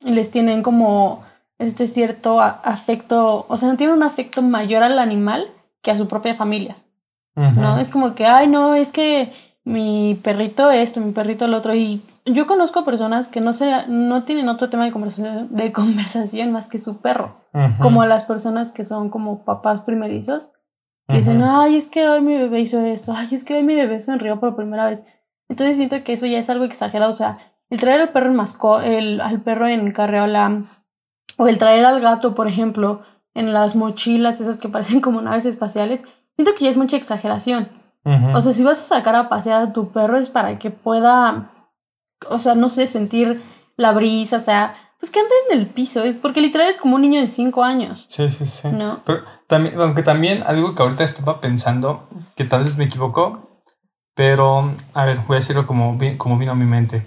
les 0.05 0.32
tienen 0.32 0.63
como 0.63 1.24
este 1.60 1.86
cierto 1.86 2.41
afecto, 2.41 3.46
o 3.48 3.58
sea, 3.58 3.70
no 3.70 3.77
tienen 3.77 3.96
un 3.96 4.03
afecto 4.03 4.41
mayor 4.41 4.82
al 4.82 4.98
animal 4.98 5.48
que 5.86 5.92
a 5.92 5.98
su 5.98 6.08
propia 6.08 6.34
familia. 6.34 6.77
¿No? 7.36 7.77
Es 7.77 7.89
como 7.89 8.15
que, 8.15 8.25
ay, 8.25 8.48
no, 8.48 8.74
es 8.74 8.92
que 8.92 9.32
mi 9.63 10.20
perrito 10.24 10.72
esto, 10.72 11.00
mi 11.00 11.12
perrito 11.12 11.46
el 11.46 11.54
otro. 11.54 11.75
Y 11.75 12.01
yo 12.25 12.48
conozco 12.48 12.84
personas 12.84 13.27
que 13.27 13.39
no, 13.39 13.54
se, 13.54 13.88
no 13.88 14.24
tienen 14.24 14.50
otro 14.50 14.70
tema 14.70 14.86
de 14.86 14.92
conversación, 14.92 15.50
de 15.51 15.72
conversación 15.72 16.51
más 16.51 16.68
que 16.68 16.80
su 16.80 16.98
perro. 16.98 17.38
Como 17.80 18.04
las 18.06 18.24
personas 18.24 18.72
que 18.72 18.84
son 18.84 19.10
como 19.10 19.46
papás 19.46 19.82
primerizos. 19.82 20.54
Que 21.08 21.18
dicen, 21.18 21.44
ay, 21.44 21.75
es 21.75 21.88
que 21.88 22.10
hoy 22.10 22.22
mi 22.22 22.36
bebé 22.36 22.62
hizo 22.62 22.80
esto. 22.84 23.13
Ay, 23.15 23.27
es 23.32 23.44
que 23.44 23.54
hoy 23.54 23.63
mi 23.63 23.75
bebé 23.75 24.01
sonrió 24.01 24.39
por 24.39 24.56
primera 24.56 24.89
vez. 24.89 25.06
Entonces 25.50 25.77
siento 25.77 26.04
que 26.04 26.13
eso 26.13 26.25
ya 26.25 26.39
es 26.39 26.50
algo 26.50 26.65
exagerado. 26.65 27.12
O 27.12 27.13
sea, 27.13 27.38
el 27.70 27.80
traer 27.80 28.01
al 28.01 28.10
perro 28.10 28.27
en 28.27 28.36
masco, 28.36 28.82
el, 28.82 29.22
al 29.22 29.42
perro 29.42 29.68
en 29.68 29.92
carreola, 29.92 30.63
o 31.38 31.48
el 31.48 31.60
traer 31.60 31.86
al 31.86 32.01
gato, 32.01 32.34
por 32.34 32.48
ejemplo, 32.48 33.01
en 33.36 33.54
las 33.54 33.75
mochilas, 33.75 34.42
esas 34.42 34.58
que 34.58 34.70
parecen 34.70 35.01
como 35.01 35.22
naves 35.22 35.46
espaciales, 35.46 36.04
siento 36.36 36.56
que 36.56 36.63
ya 36.63 36.72
es 36.72 36.77
mucha 36.77 36.98
exageración. 36.98 37.70
O 38.36 38.42
sea, 38.42 38.54
si 38.54 38.63
vas 38.63 38.80
a 38.80 38.84
sacar 38.84 39.15
a 39.15 39.30
pasear 39.30 39.62
a 39.63 39.74
tu 39.74 39.92
perro 39.92 40.20
es 40.20 40.30
para 40.30 40.60
que 40.60 40.70
pueda, 40.70 41.51
o 42.30 42.38
sea, 42.38 42.54
no 42.54 42.70
sé, 42.70 42.86
sentir 42.86 43.42
la 43.77 43.94
brisa, 43.94 44.38
o 44.38 44.42
sea, 44.42 44.75
pues 45.00 45.12
que 45.12 45.20
ande 45.20 45.34
en 45.50 45.60
el 45.60 45.68
piso, 45.68 46.04
es 46.04 46.15
porque 46.15 46.39
literal 46.39 46.70
es 46.70 46.77
como 46.77 46.96
un 46.96 47.01
niño 47.01 47.20
de 47.20 47.27
5 47.27 47.63
años. 47.63 48.06
Sí, 48.08 48.30
sí, 48.30 48.46
sí. 48.46 48.68
¿No? 48.70 49.01
Pero 49.06 49.24
también, 49.48 49.82
aunque 49.82 50.04
también 50.04 50.44
algo 50.46 50.75
que 50.75 50.84
ahorita 50.84 51.04
estaba 51.04 51.42
pensando, 51.42 52.08
que 52.36 52.46
tal 52.46 52.63
vez 52.63 52.77
me 52.77 52.86
equivocó, 52.86 53.50
pero 54.15 54.74
a 54.94 55.06
ver, 55.06 55.18
voy 55.27 55.38
a 55.38 55.39
decirlo 55.39 55.65
como, 55.65 55.98
como 56.18 56.38
vino 56.38 56.51
a 56.51 56.56
mi 56.56 56.65
mente. 56.65 57.06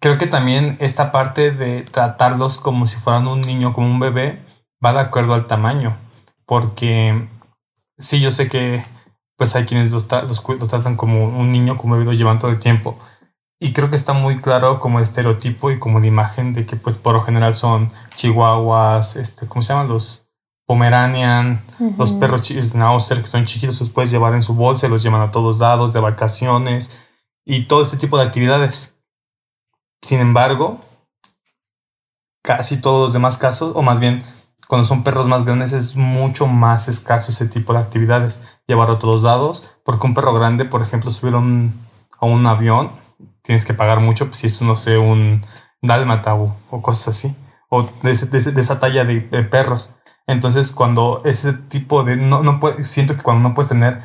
Creo 0.00 0.16
que 0.18 0.26
también 0.26 0.76
esta 0.80 1.12
parte 1.12 1.50
de 1.50 1.82
tratarlos 1.82 2.58
como 2.58 2.86
si 2.86 2.96
fueran 2.96 3.26
un 3.28 3.42
niño, 3.42 3.72
como 3.72 3.86
un 3.86 4.00
bebé, 4.00 4.43
va 4.84 4.92
de 4.92 5.00
acuerdo 5.00 5.34
al 5.34 5.46
tamaño. 5.46 5.96
Porque 6.46 7.28
sí, 7.98 8.20
yo 8.20 8.30
sé 8.30 8.48
que 8.48 8.84
pues 9.36 9.56
hay 9.56 9.64
quienes 9.64 9.90
los, 9.90 10.06
tratan 10.06 10.96
como 10.96 11.24
un 11.24 11.50
niño, 11.50 11.76
como 11.76 11.96
lo 11.96 12.12
llevan 12.12 12.38
todo 12.38 12.50
el 12.50 12.58
tiempo. 12.58 12.98
Y 13.60 13.72
creo 13.72 13.88
que 13.88 13.96
está 13.96 14.12
muy 14.12 14.40
claro 14.40 14.78
como 14.80 15.00
estereotipo 15.00 15.70
y 15.70 15.78
como 15.78 16.00
de 16.00 16.08
imagen 16.08 16.52
de 16.52 16.66
que 16.66 16.76
pues 16.76 16.96
por 16.96 17.14
lo 17.14 17.22
general 17.22 17.54
son 17.54 17.92
chihuahuas, 18.16 19.16
este, 19.16 19.46
¿cómo 19.46 19.62
se 19.62 19.72
llaman? 19.72 19.88
Los 19.88 20.28
Pomeranian, 20.66 21.62
los 21.98 22.12
perros 22.12 22.42
Schnauzer 22.48 23.20
que 23.20 23.26
son 23.26 23.44
chiquitos, 23.44 23.80
los 23.80 23.90
puedes 23.90 24.10
llevar 24.10 24.34
en 24.34 24.42
su 24.42 24.54
bolsa, 24.54 24.88
los 24.88 25.02
llevan 25.02 25.20
a 25.20 25.30
todos 25.30 25.60
lados, 25.60 25.92
de 25.92 26.00
vacaciones 26.00 26.98
y 27.44 27.66
todo 27.66 27.82
este 27.82 27.96
tipo 27.96 28.16
de 28.18 28.24
actividades. 28.24 28.98
Sin 30.02 30.20
embargo, 30.20 30.80
casi 32.42 32.80
todos 32.80 33.06
los 33.06 33.12
demás 33.12 33.38
casos, 33.38 33.72
o 33.74 33.82
más 33.82 34.00
bien 34.00 34.24
cuando 34.68 34.86
son 34.86 35.04
perros 35.04 35.28
más 35.28 35.44
grandes 35.44 35.72
es 35.72 35.96
mucho 35.96 36.46
más 36.46 36.88
escaso 36.88 37.30
ese 37.30 37.46
tipo 37.46 37.72
de 37.72 37.80
actividades. 37.80 38.40
Llevarlo 38.66 38.94
a 38.94 38.98
todos 38.98 39.22
lados, 39.22 39.70
porque 39.84 40.06
un 40.06 40.14
perro 40.14 40.32
grande, 40.32 40.64
por 40.64 40.82
ejemplo, 40.82 41.10
subir 41.10 41.34
a 41.34 41.38
un, 41.38 42.46
avión, 42.46 42.92
tienes 43.42 43.64
que 43.64 43.74
pagar 43.74 44.00
mucho, 44.00 44.26
pues 44.26 44.38
si 44.38 44.46
es, 44.46 44.62
no 44.62 44.76
sé, 44.76 44.98
un 44.98 45.44
dálmata 45.82 46.34
o, 46.34 46.56
cosas 46.82 47.08
así, 47.08 47.36
o 47.68 47.82
de, 48.02 48.12
esa 48.12 48.78
talla 48.78 49.04
de, 49.04 49.20
perros. 49.20 49.94
Entonces, 50.26 50.72
cuando 50.72 51.20
ese 51.24 51.52
tipo 51.52 52.02
de... 52.02 52.16
No, 52.16 52.42
no 52.42 52.60
siento 52.82 53.16
que 53.16 53.22
cuando 53.22 53.46
no 53.48 53.54
puedes 53.54 53.68
tener 53.68 54.00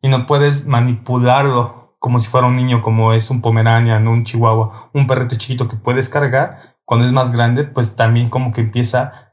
y 0.00 0.08
no 0.08 0.26
puedes 0.26 0.66
manipularlo 0.66 1.96
como 1.98 2.18
si 2.18 2.28
fuera 2.28 2.46
un 2.46 2.56
niño, 2.56 2.82
como 2.82 3.14
es 3.14 3.30
un 3.30 3.40
pomeranian, 3.40 4.06
un 4.08 4.24
chihuahua, 4.24 4.90
un 4.92 5.06
perrito 5.06 5.36
chiquito 5.36 5.66
que 5.66 5.76
puedes 5.76 6.10
cargar, 6.10 6.76
cuando 6.84 7.06
es 7.06 7.12
más 7.12 7.32
grande, 7.32 7.64
pues 7.64 7.96
también 7.96 8.28
como 8.28 8.52
que 8.52 8.60
empieza 8.60 9.23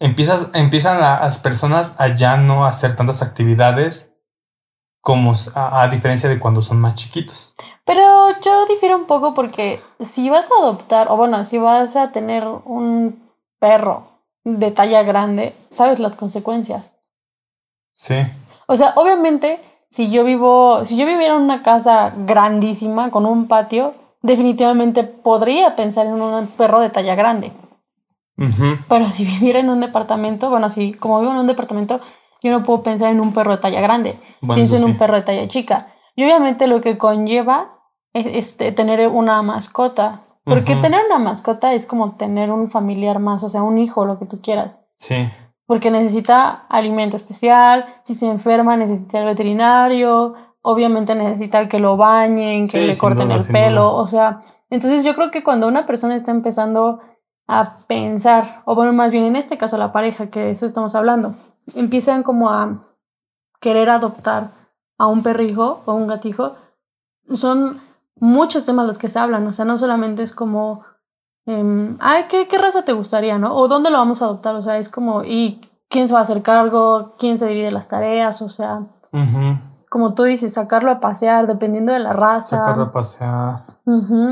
empiezas, 0.00 0.50
empiezan 0.54 0.98
las 0.98 1.38
personas 1.38 1.94
a 1.98 2.14
ya 2.14 2.36
no 2.36 2.64
hacer 2.64 2.96
tantas 2.96 3.22
actividades 3.22 4.16
como 5.00 5.34
a, 5.54 5.88
diferencia 5.88 6.28
de 6.28 6.38
cuando 6.38 6.62
son 6.62 6.80
más 6.80 6.94
chiquitos. 6.94 7.54
Pero 7.84 8.02
yo 8.40 8.66
difiero 8.66 8.96
un 8.96 9.06
poco 9.06 9.34
porque 9.34 9.80
si 10.00 10.28
vas 10.28 10.50
a 10.50 10.62
adoptar, 10.62 11.08
o 11.10 11.16
bueno, 11.16 11.44
si 11.44 11.58
vas 11.58 11.96
a 11.96 12.12
tener 12.12 12.46
un 12.46 13.30
perro 13.58 14.08
de 14.44 14.70
talla 14.70 15.02
grande, 15.02 15.54
sabes 15.68 15.98
las 16.00 16.16
consecuencias. 16.16 16.96
Sí. 17.94 18.16
O 18.66 18.76
sea, 18.76 18.92
obviamente, 18.96 19.60
si 19.88 20.10
yo 20.10 20.24
vivo, 20.24 20.84
si 20.84 20.96
yo 20.96 21.06
viviera 21.06 21.34
en 21.34 21.42
una 21.42 21.62
casa 21.62 22.12
grandísima 22.16 23.10
con 23.10 23.26
un 23.26 23.48
patio, 23.48 23.94
definitivamente 24.22 25.02
podría 25.04 25.76
pensar 25.76 26.06
en 26.06 26.20
un 26.20 26.46
perro 26.48 26.80
de 26.80 26.90
talla 26.90 27.14
grande. 27.14 27.52
Pero 28.88 29.06
si 29.06 29.24
viviera 29.24 29.58
en 29.58 29.68
un 29.70 29.80
departamento, 29.80 30.48
bueno, 30.50 30.70
si 30.70 30.92
como 30.94 31.20
vivo 31.20 31.32
en 31.32 31.38
un 31.38 31.46
departamento, 31.46 32.00
yo 32.42 32.50
no 32.50 32.62
puedo 32.62 32.82
pensar 32.82 33.10
en 33.12 33.20
un 33.20 33.32
perro 33.34 33.52
de 33.52 33.58
talla 33.58 33.80
grande. 33.80 34.18
Bueno, 34.40 34.54
Pienso 34.56 34.76
en 34.76 34.82
sí. 34.82 34.86
un 34.86 34.96
perro 34.98 35.16
de 35.16 35.22
talla 35.22 35.46
chica. 35.48 35.88
Y 36.16 36.24
obviamente 36.24 36.66
lo 36.66 36.80
que 36.80 36.96
conlleva 36.98 37.78
es 38.14 38.26
este, 38.26 38.72
tener 38.72 39.06
una 39.08 39.42
mascota. 39.42 40.22
Porque 40.44 40.72
Ujú. 40.72 40.80
tener 40.82 41.00
una 41.06 41.18
mascota 41.18 41.74
es 41.74 41.86
como 41.86 42.16
tener 42.16 42.50
un 42.50 42.70
familiar 42.70 43.18
más, 43.18 43.44
o 43.44 43.48
sea, 43.50 43.62
un 43.62 43.76
hijo, 43.78 44.06
lo 44.06 44.18
que 44.18 44.24
tú 44.24 44.40
quieras. 44.40 44.80
Sí. 44.96 45.28
Porque 45.66 45.90
necesita 45.90 46.64
alimento 46.68 47.16
especial, 47.16 47.84
si 48.02 48.14
se 48.14 48.26
enferma 48.26 48.76
necesita 48.76 49.18
el 49.20 49.26
veterinario, 49.26 50.34
obviamente 50.62 51.14
necesita 51.14 51.68
que 51.68 51.78
lo 51.78 51.96
bañen, 51.96 52.62
que 52.64 52.68
Sí, 52.68 52.80
le 52.80 52.96
corten 52.98 53.28
duda, 53.28 53.36
el 53.38 53.46
pelo, 53.46 53.82
duda. 53.82 53.92
o 54.02 54.06
sea, 54.06 54.42
entonces 54.70 55.04
yo 55.04 55.14
creo 55.14 55.30
que 55.30 55.44
cuando 55.44 55.68
una 55.68 55.86
persona 55.86 56.16
está 56.16 56.30
empezando 56.32 57.00
a 57.52 57.78
pensar, 57.88 58.62
o 58.64 58.74
bueno, 58.74 58.92
más 58.92 59.10
bien 59.10 59.24
en 59.24 59.34
este 59.36 59.58
caso 59.58 59.76
la 59.76 59.90
pareja, 59.92 60.28
que 60.28 60.50
eso 60.50 60.66
estamos 60.66 60.94
hablando, 60.94 61.34
empiezan 61.74 62.22
como 62.22 62.50
a 62.50 62.78
querer 63.60 63.90
adoptar 63.90 64.50
a 64.98 65.06
un 65.06 65.22
perrijo 65.22 65.82
o 65.86 65.94
un 65.94 66.06
gatijo, 66.06 66.54
son 67.32 67.80
muchos 68.16 68.64
temas 68.64 68.86
los 68.86 68.98
que 68.98 69.08
se 69.08 69.18
hablan, 69.18 69.46
o 69.46 69.52
sea, 69.52 69.64
no 69.64 69.78
solamente 69.78 70.22
es 70.22 70.32
como, 70.34 70.82
em, 71.46 71.96
ay, 72.00 72.24
¿qué, 72.28 72.46
¿qué 72.48 72.58
raza 72.58 72.82
te 72.84 72.92
gustaría, 72.92 73.38
no? 73.38 73.54
O 73.56 73.66
dónde 73.68 73.90
lo 73.90 73.98
vamos 73.98 74.20
a 74.22 74.26
adoptar, 74.26 74.54
o 74.54 74.62
sea, 74.62 74.78
es 74.78 74.88
como, 74.88 75.24
¿y 75.24 75.60
quién 75.88 76.06
se 76.06 76.14
va 76.14 76.20
a 76.20 76.22
hacer 76.22 76.42
cargo? 76.42 77.14
¿Quién 77.18 77.38
se 77.38 77.46
divide 77.46 77.70
las 77.70 77.88
tareas? 77.88 78.42
O 78.42 78.48
sea, 78.48 78.82
como 79.88 80.14
tú 80.14 80.22
dices, 80.24 80.52
sacarlo 80.54 80.90
a 80.92 81.00
pasear, 81.00 81.46
dependiendo 81.48 81.92
de 81.92 81.98
la 81.98 82.12
raza. 82.12 82.58
Sacarlo 82.58 82.84
a 82.84 82.92
pasear. 82.92 83.64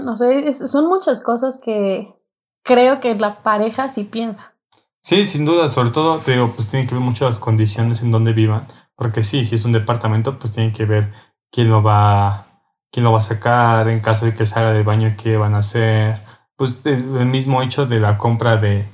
O 0.09 0.17
sea, 0.17 0.31
es- 0.31 0.71
son 0.71 0.87
muchas 0.87 1.21
cosas 1.23 1.59
que 1.59 2.15
creo 2.63 3.01
que 3.01 3.15
la 3.15 3.43
pareja 3.43 3.89
sí 3.89 4.05
piensa. 4.05 4.55
Sí, 5.03 5.25
sin 5.25 5.45
duda, 5.45 5.69
sobre 5.69 5.91
todo, 5.91 6.19
te 6.19 6.39
pues 6.49 6.69
tiene 6.69 6.87
que 6.87 6.95
ver 6.95 7.03
mucho 7.03 7.27
las 7.27 7.39
condiciones 7.39 8.03
en 8.03 8.11
donde 8.11 8.33
vivan, 8.33 8.67
porque 8.95 9.23
sí, 9.23 9.45
si 9.45 9.55
es 9.55 9.65
un 9.65 9.73
departamento, 9.73 10.39
pues 10.39 10.53
tienen 10.53 10.73
que 10.73 10.85
ver 10.85 11.13
quién 11.51 11.71
lo 11.71 11.83
va, 11.83 12.63
quién 12.93 13.05
lo 13.05 13.13
va 13.13 13.19
a 13.19 13.23
sacar, 13.23 13.89
en 13.89 14.01
caso 14.01 14.27
de 14.27 14.35
que 14.35 14.45
salga 14.45 14.73
del 14.73 14.85
baño, 14.85 15.15
qué 15.17 15.37
van 15.37 15.55
a 15.55 15.59
hacer, 15.59 16.23
pues 16.57 16.85
el, 16.87 17.05
mismo 17.27 17.63
hecho 17.63 17.87
de 17.87 18.01
la 18.01 18.19
compra 18.19 18.57
de, 18.57 18.89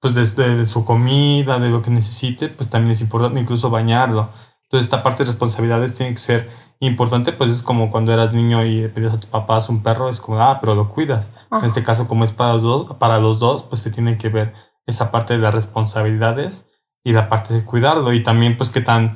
pues 0.00 0.14
de- 0.14 0.56
de 0.56 0.66
su 0.66 0.84
comida, 0.84 1.58
de 1.58 1.68
lo 1.70 1.82
que 1.82 1.90
necesite, 1.90 2.48
pues 2.48 2.70
también 2.70 2.92
es 2.92 3.00
importante 3.02 3.40
incluso 3.40 3.68
bañarlo. 3.70 4.30
Entonces 4.62 4.86
esta 4.86 5.02
parte 5.02 5.24
de 5.24 5.30
responsabilidades 5.30 5.94
tiene 5.94 6.12
que 6.12 6.18
ser 6.18 6.50
importante, 6.88 7.32
pues 7.32 7.50
es 7.50 7.62
como 7.62 7.90
cuando 7.90 8.12
eras 8.12 8.32
niño 8.32 8.64
y 8.64 8.88
pedías 8.88 9.12
a 9.14 9.20
tu 9.20 9.28
papá 9.28 9.58
un 9.68 9.82
perro, 9.82 10.08
es 10.08 10.20
como, 10.20 10.40
ah, 10.40 10.58
pero 10.60 10.74
lo 10.74 10.88
cuidas. 10.88 11.30
Ajá. 11.50 11.60
En 11.60 11.66
este 11.66 11.82
caso, 11.82 12.08
como 12.08 12.24
es 12.24 12.32
para 12.32 12.54
los 12.54 12.62
dos, 12.62 12.94
para 12.94 13.18
los 13.20 13.38
dos, 13.38 13.62
pues 13.64 13.82
se 13.82 13.90
tiene 13.90 14.16
que 14.16 14.28
ver 14.30 14.54
esa 14.86 15.10
parte 15.10 15.34
de 15.34 15.40
las 15.40 15.52
responsabilidades 15.54 16.68
y 17.04 17.12
la 17.12 17.28
parte 17.28 17.52
de 17.54 17.64
cuidarlo. 17.64 18.12
Y 18.12 18.22
también, 18.22 18.56
pues, 18.56 18.70
qué 18.70 18.80
tan, 18.80 19.14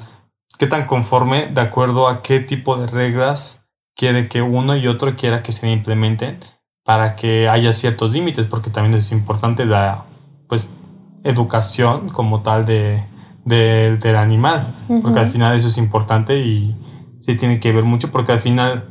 qué 0.58 0.66
tan 0.66 0.86
conforme 0.86 1.46
de 1.46 1.60
acuerdo 1.62 2.08
a 2.08 2.22
qué 2.22 2.40
tipo 2.40 2.76
de 2.76 2.86
reglas 2.86 3.72
quiere 3.96 4.28
que 4.28 4.42
uno 4.42 4.76
y 4.76 4.86
otro 4.86 5.16
quiera 5.16 5.42
que 5.42 5.52
se 5.52 5.70
implementen 5.70 6.38
para 6.84 7.16
que 7.16 7.48
haya 7.48 7.72
ciertos 7.72 8.12
límites, 8.12 8.46
porque 8.46 8.68
también 8.68 8.94
es 8.94 9.10
importante 9.10 9.64
la, 9.64 10.04
pues, 10.48 10.74
educación 11.24 12.10
como 12.10 12.42
tal 12.42 12.66
de, 12.66 13.04
de- 13.46 13.96
del 13.96 14.16
animal, 14.16 14.84
porque 15.02 15.20
al 15.20 15.30
final 15.30 15.56
eso 15.56 15.68
es 15.68 15.78
importante 15.78 16.40
y 16.40 16.76
sí 17.24 17.36
tiene 17.36 17.60
que 17.60 17.72
ver 17.72 17.84
mucho, 17.84 18.10
porque 18.10 18.32
al 18.32 18.40
final 18.40 18.88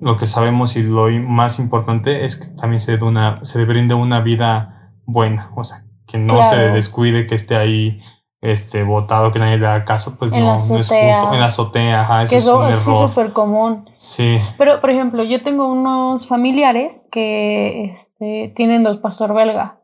lo 0.00 0.16
que 0.16 0.26
sabemos 0.26 0.76
y 0.76 0.82
lo 0.82 1.08
más 1.26 1.58
importante 1.58 2.24
es 2.24 2.36
que 2.36 2.54
también 2.56 2.80
se, 2.80 3.02
una, 3.02 3.44
se 3.44 3.58
le 3.58 3.64
brinde 3.64 3.94
una 3.94 4.20
vida 4.20 4.92
buena, 5.04 5.50
o 5.56 5.64
sea, 5.64 5.84
que 6.06 6.18
no 6.18 6.44
se 6.44 6.56
descuide, 6.56 7.26
que 7.26 7.34
esté 7.34 7.56
ahí 7.56 8.00
este 8.42 8.84
botado, 8.84 9.30
que 9.30 9.38
nadie 9.38 9.56
le 9.56 9.66
haga 9.66 9.84
caso, 9.84 10.16
pues 10.18 10.32
En 10.32 10.40
no, 10.40 10.46
no 10.46 10.54
es 10.54 10.68
justo. 10.68 10.94
En 10.94 11.40
la 11.40 11.46
azotea, 11.46 12.02
ajá, 12.02 12.22
eso 12.22 12.30
que 12.30 12.36
es 12.36 12.44
eso 12.44 12.66
es 12.68 12.76
sí 12.76 12.94
súper 12.94 13.32
común. 13.32 13.88
Sí, 13.94 14.38
Pero, 14.58 14.80
por 14.80 14.90
ejemplo, 14.90 15.24
yo 15.24 15.42
tengo 15.42 15.66
unos 15.66 16.26
familiares 16.26 17.04
que 17.10 17.84
este, 17.86 18.52
tienen 18.54 18.82
dos 18.82 18.98
pastor 18.98 19.34
belga 19.34 19.80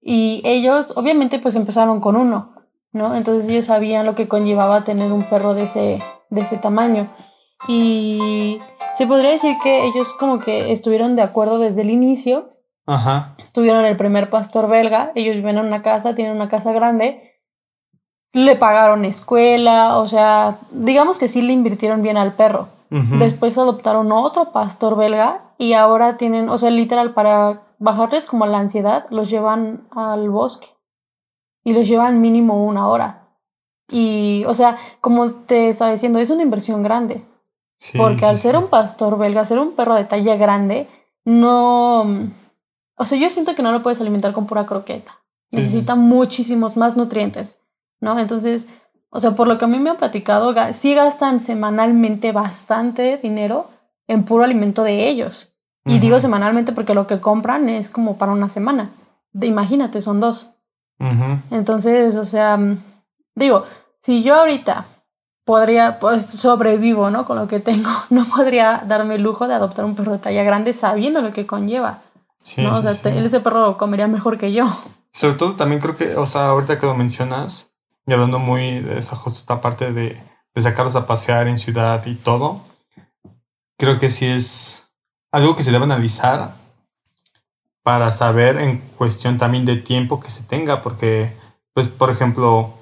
y 0.00 0.40
ellos 0.44 0.94
obviamente 0.96 1.38
pues 1.38 1.56
empezaron 1.56 2.00
con 2.00 2.16
uno, 2.16 2.54
¿no? 2.92 3.14
Entonces 3.14 3.48
ellos 3.48 3.66
sabían 3.66 4.06
lo 4.06 4.14
que 4.14 4.28
conllevaba 4.28 4.82
tener 4.82 5.12
un 5.12 5.28
perro 5.28 5.54
de 5.54 5.64
ese, 5.64 5.98
de 6.30 6.40
ese 6.40 6.56
tamaño. 6.56 7.08
Y 7.68 8.58
se 8.94 9.06
podría 9.06 9.30
decir 9.30 9.56
que 9.62 9.84
ellos 9.84 10.14
como 10.14 10.38
que 10.38 10.72
estuvieron 10.72 11.14
de 11.14 11.22
acuerdo 11.22 11.58
desde 11.58 11.82
el 11.82 11.90
inicio, 11.90 12.50
ajá, 12.86 13.36
tuvieron 13.52 13.84
el 13.84 13.96
primer 13.96 14.30
pastor 14.30 14.68
belga, 14.68 15.12
ellos 15.14 15.36
viven 15.36 15.58
en 15.58 15.66
una 15.66 15.82
casa, 15.82 16.14
tienen 16.14 16.34
una 16.34 16.48
casa 16.48 16.72
grande, 16.72 17.30
le 18.32 18.56
pagaron 18.56 19.04
escuela, 19.04 19.98
o 19.98 20.06
sea, 20.06 20.58
digamos 20.70 21.18
que 21.18 21.28
sí 21.28 21.42
le 21.42 21.52
invirtieron 21.52 22.02
bien 22.02 22.16
al 22.16 22.32
perro. 22.34 22.68
ujú, 22.90 23.16
Después 23.18 23.58
adoptaron 23.58 24.10
otro 24.12 24.52
pastor 24.52 24.96
belga 24.96 25.52
y 25.58 25.74
ahora 25.74 26.16
tienen, 26.16 26.48
o 26.48 26.56
sea, 26.56 26.70
literal, 26.70 27.12
para 27.12 27.62
bajarles 27.78 28.26
como 28.26 28.46
la 28.46 28.58
ansiedad, 28.58 29.06
los 29.10 29.30
llevan 29.30 29.86
al 29.90 30.30
bosque 30.30 30.68
y 31.64 31.74
los 31.74 31.88
llevan 31.88 32.20
mínimo 32.20 32.64
una 32.64 32.88
hora. 32.88 33.19
Y, 33.90 34.44
o 34.46 34.54
sea, 34.54 34.76
como 35.00 35.30
te 35.30 35.68
estaba 35.70 35.92
diciendo, 35.92 36.18
es 36.18 36.30
una 36.30 36.42
inversión 36.42 36.82
grande, 36.82 37.22
sí, 37.76 37.98
porque 37.98 38.26
al 38.26 38.36
ser 38.36 38.56
un 38.56 38.68
pastor 38.68 39.18
belga, 39.18 39.44
ser 39.44 39.58
un 39.58 39.72
perro 39.72 39.94
de 39.94 40.04
talla 40.04 40.36
grande, 40.36 40.88
no, 41.24 42.02
o 42.96 43.04
sea, 43.04 43.18
yo 43.18 43.30
siento 43.30 43.54
que 43.54 43.62
no 43.62 43.72
lo 43.72 43.82
puedes 43.82 44.00
alimentar 44.00 44.32
con 44.32 44.46
pura 44.46 44.66
croqueta. 44.66 45.18
Sí, 45.50 45.56
Necesita 45.56 45.96
muchísimos 45.96 46.76
más 46.76 46.96
nutrientes, 46.96 47.60
¿no? 48.00 48.18
Entonces, 48.18 48.68
o 49.10 49.18
sea, 49.18 49.32
por 49.32 49.48
lo 49.48 49.58
que 49.58 49.64
a 49.64 49.68
mí 49.68 49.78
me 49.80 49.90
han 49.90 49.96
platicado, 49.96 50.54
sí 50.72 50.94
gastan 50.94 51.40
semanalmente 51.40 52.30
bastante 52.30 53.18
dinero 53.18 53.68
en 54.06 54.24
puro 54.24 54.44
alimento 54.44 54.84
de 54.84 55.08
ellos. 55.08 55.52
Y 55.86 55.98
digo 55.98 56.20
semanalmente 56.20 56.72
porque 56.72 56.94
lo 56.94 57.06
que 57.06 57.20
compran 57.20 57.68
es 57.68 57.88
como 57.88 58.16
para 58.16 58.32
una 58.32 58.48
semana. 58.48 58.92
De, 59.32 59.48
imagínate, 59.48 60.00
son 60.00 60.20
dos. 60.20 60.52
ujú. 61.00 61.40
Entonces, 61.50 62.14
o 62.16 62.24
sea, 62.24 62.58
digo, 63.44 63.66
si 63.98 64.22
yo 64.22 64.36
ahorita 64.36 64.86
podría, 65.44 65.98
pues 65.98 66.26
sobrevivo, 66.26 67.10
¿no? 67.10 67.24
Con 67.24 67.36
lo 67.36 67.48
que 67.48 67.60
tengo, 67.60 67.90
no 68.10 68.24
podría 68.26 68.82
darme 68.86 69.16
el 69.16 69.22
lujo 69.22 69.48
de 69.48 69.54
adoptar 69.54 69.84
un 69.84 69.94
perro 69.96 70.12
de 70.12 70.18
talla 70.18 70.42
grande 70.44 70.72
sabiendo 70.72 71.20
lo 71.20 71.32
que 71.32 71.46
conlleva, 71.46 72.02
Sí, 72.42 72.62
¿no? 72.62 72.78
O 72.78 72.82
sea, 72.82 72.94
sí. 72.94 73.08
ese 73.08 73.40
perro 73.40 73.76
comería 73.76 74.06
mejor 74.06 74.38
que 74.38 74.52
yo. 74.52 74.64
Sobre 75.12 75.34
todo 75.34 75.56
también 75.56 75.80
creo 75.80 75.96
que, 75.96 76.16
o 76.16 76.24
sea, 76.24 76.48
ahorita 76.48 76.78
que 76.78 76.86
lo 76.86 76.94
mencionas, 76.94 77.74
y 78.06 78.12
hablando 78.12 78.38
muy 78.38 78.80
de 78.80 78.98
esa 78.98 79.16
justo 79.16 79.40
esta 79.40 79.60
parte 79.60 79.92
de, 79.92 80.22
de 80.54 80.62
sacarlos 80.62 80.96
a 80.96 81.06
pasear 81.06 81.48
en 81.48 81.58
ciudad 81.58 82.04
y 82.06 82.14
todo, 82.14 82.62
creo 83.76 83.98
que 83.98 84.08
sí 84.08 84.26
es 84.26 84.94
algo 85.32 85.54
que 85.56 85.62
se 85.62 85.70
debe 85.70 85.84
analizar 85.84 86.54
para 87.82 88.10
saber 88.10 88.58
en 88.58 88.78
cuestión 88.96 89.36
también 89.36 89.64
de 89.64 89.76
tiempo 89.76 90.20
que 90.20 90.30
se 90.30 90.44
tenga, 90.44 90.80
porque, 90.82 91.36
pues, 91.74 91.88
por 91.88 92.10
ejemplo, 92.10 92.74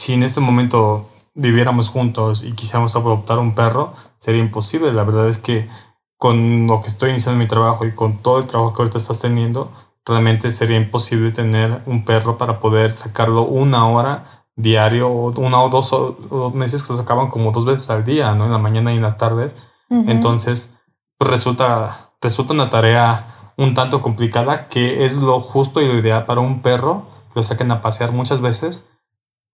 si 0.00 0.14
en 0.14 0.22
este 0.22 0.40
momento 0.40 1.10
viviéramos 1.34 1.90
juntos 1.90 2.42
y 2.42 2.52
quisiéramos 2.52 2.96
adoptar 2.96 3.38
un 3.38 3.54
perro, 3.54 3.92
sería 4.16 4.40
imposible. 4.40 4.94
La 4.94 5.04
verdad 5.04 5.28
es 5.28 5.36
que 5.36 5.68
con 6.16 6.66
lo 6.66 6.80
que 6.80 6.88
estoy 6.88 7.10
iniciando 7.10 7.38
mi 7.38 7.46
trabajo 7.46 7.84
y 7.84 7.94
con 7.94 8.22
todo 8.22 8.38
el 8.38 8.46
trabajo 8.46 8.72
que 8.72 8.80
ahorita 8.80 8.96
estás 8.96 9.20
teniendo, 9.20 9.70
realmente 10.06 10.50
sería 10.52 10.78
imposible 10.78 11.32
tener 11.32 11.82
un 11.84 12.06
perro 12.06 12.38
para 12.38 12.60
poder 12.60 12.94
sacarlo 12.94 13.42
una 13.42 13.86
hora 13.88 14.46
diario 14.56 15.10
o 15.10 15.38
una 15.38 15.62
o 15.62 15.68
dos, 15.68 15.92
o, 15.92 16.12
dos 16.30 16.54
meses 16.54 16.82
que 16.82 16.94
lo 16.94 16.98
sacaban 16.98 17.28
como 17.28 17.52
dos 17.52 17.66
veces 17.66 17.90
al 17.90 18.06
día, 18.06 18.34
¿no? 18.34 18.46
En 18.46 18.52
la 18.52 18.58
mañana 18.58 18.94
y 18.94 18.96
en 18.96 19.02
las 19.02 19.18
tardes. 19.18 19.54
Ujú. 19.90 20.10
Entonces, 20.10 20.76
pues 21.18 21.30
resulta, 21.30 22.12
resulta 22.22 22.54
una 22.54 22.70
tarea 22.70 23.52
un 23.58 23.74
tanto 23.74 24.00
complicada 24.00 24.66
que 24.68 25.04
es 25.04 25.18
lo 25.18 25.40
justo 25.40 25.82
y 25.82 25.86
lo 25.86 25.98
ideal 25.98 26.24
para 26.24 26.40
un 26.40 26.62
perro 26.62 27.04
que 27.28 27.40
lo 27.40 27.42
saquen 27.42 27.70
a 27.70 27.82
pasear 27.82 28.12
muchas 28.12 28.40
veces. 28.40 28.86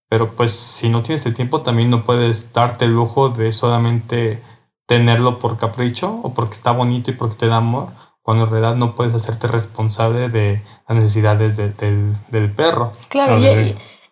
Pero 0.09 0.35
pues 0.37 0.53
si 0.53 0.89
no 0.89 1.03
tienes 1.03 1.27
el 1.27 1.35
tiempo 1.35 1.63
también 1.63 1.91
no 1.91 2.05
puedes 2.05 2.53
darte 2.53 2.85
el 2.85 2.93
lujo 2.95 3.29
de 3.31 3.51
solamente 3.53 4.43
tenerlo 4.87 5.39
por 5.41 5.59
capricho 5.59 6.21
o 6.23 6.33
porque 6.33 6.55
está 6.55 6.71
bonito 6.71 7.11
y 7.11 7.15
porque 7.15 7.35
te 7.35 7.49
da 7.49 7.57
amor, 7.57 7.89
cuando 8.23 8.45
en 8.45 8.51
realidad 8.51 8.77
no 8.77 8.95
puedes 8.95 9.15
hacerte 9.15 9.47
responsable 9.49 10.29
de 10.29 10.63
las 10.89 10.99
necesidades 10.99 11.57
de- 11.57 11.71
del, 11.73 12.15
del 12.29 12.53
perro. 12.53 12.93
Claro, 13.09 13.39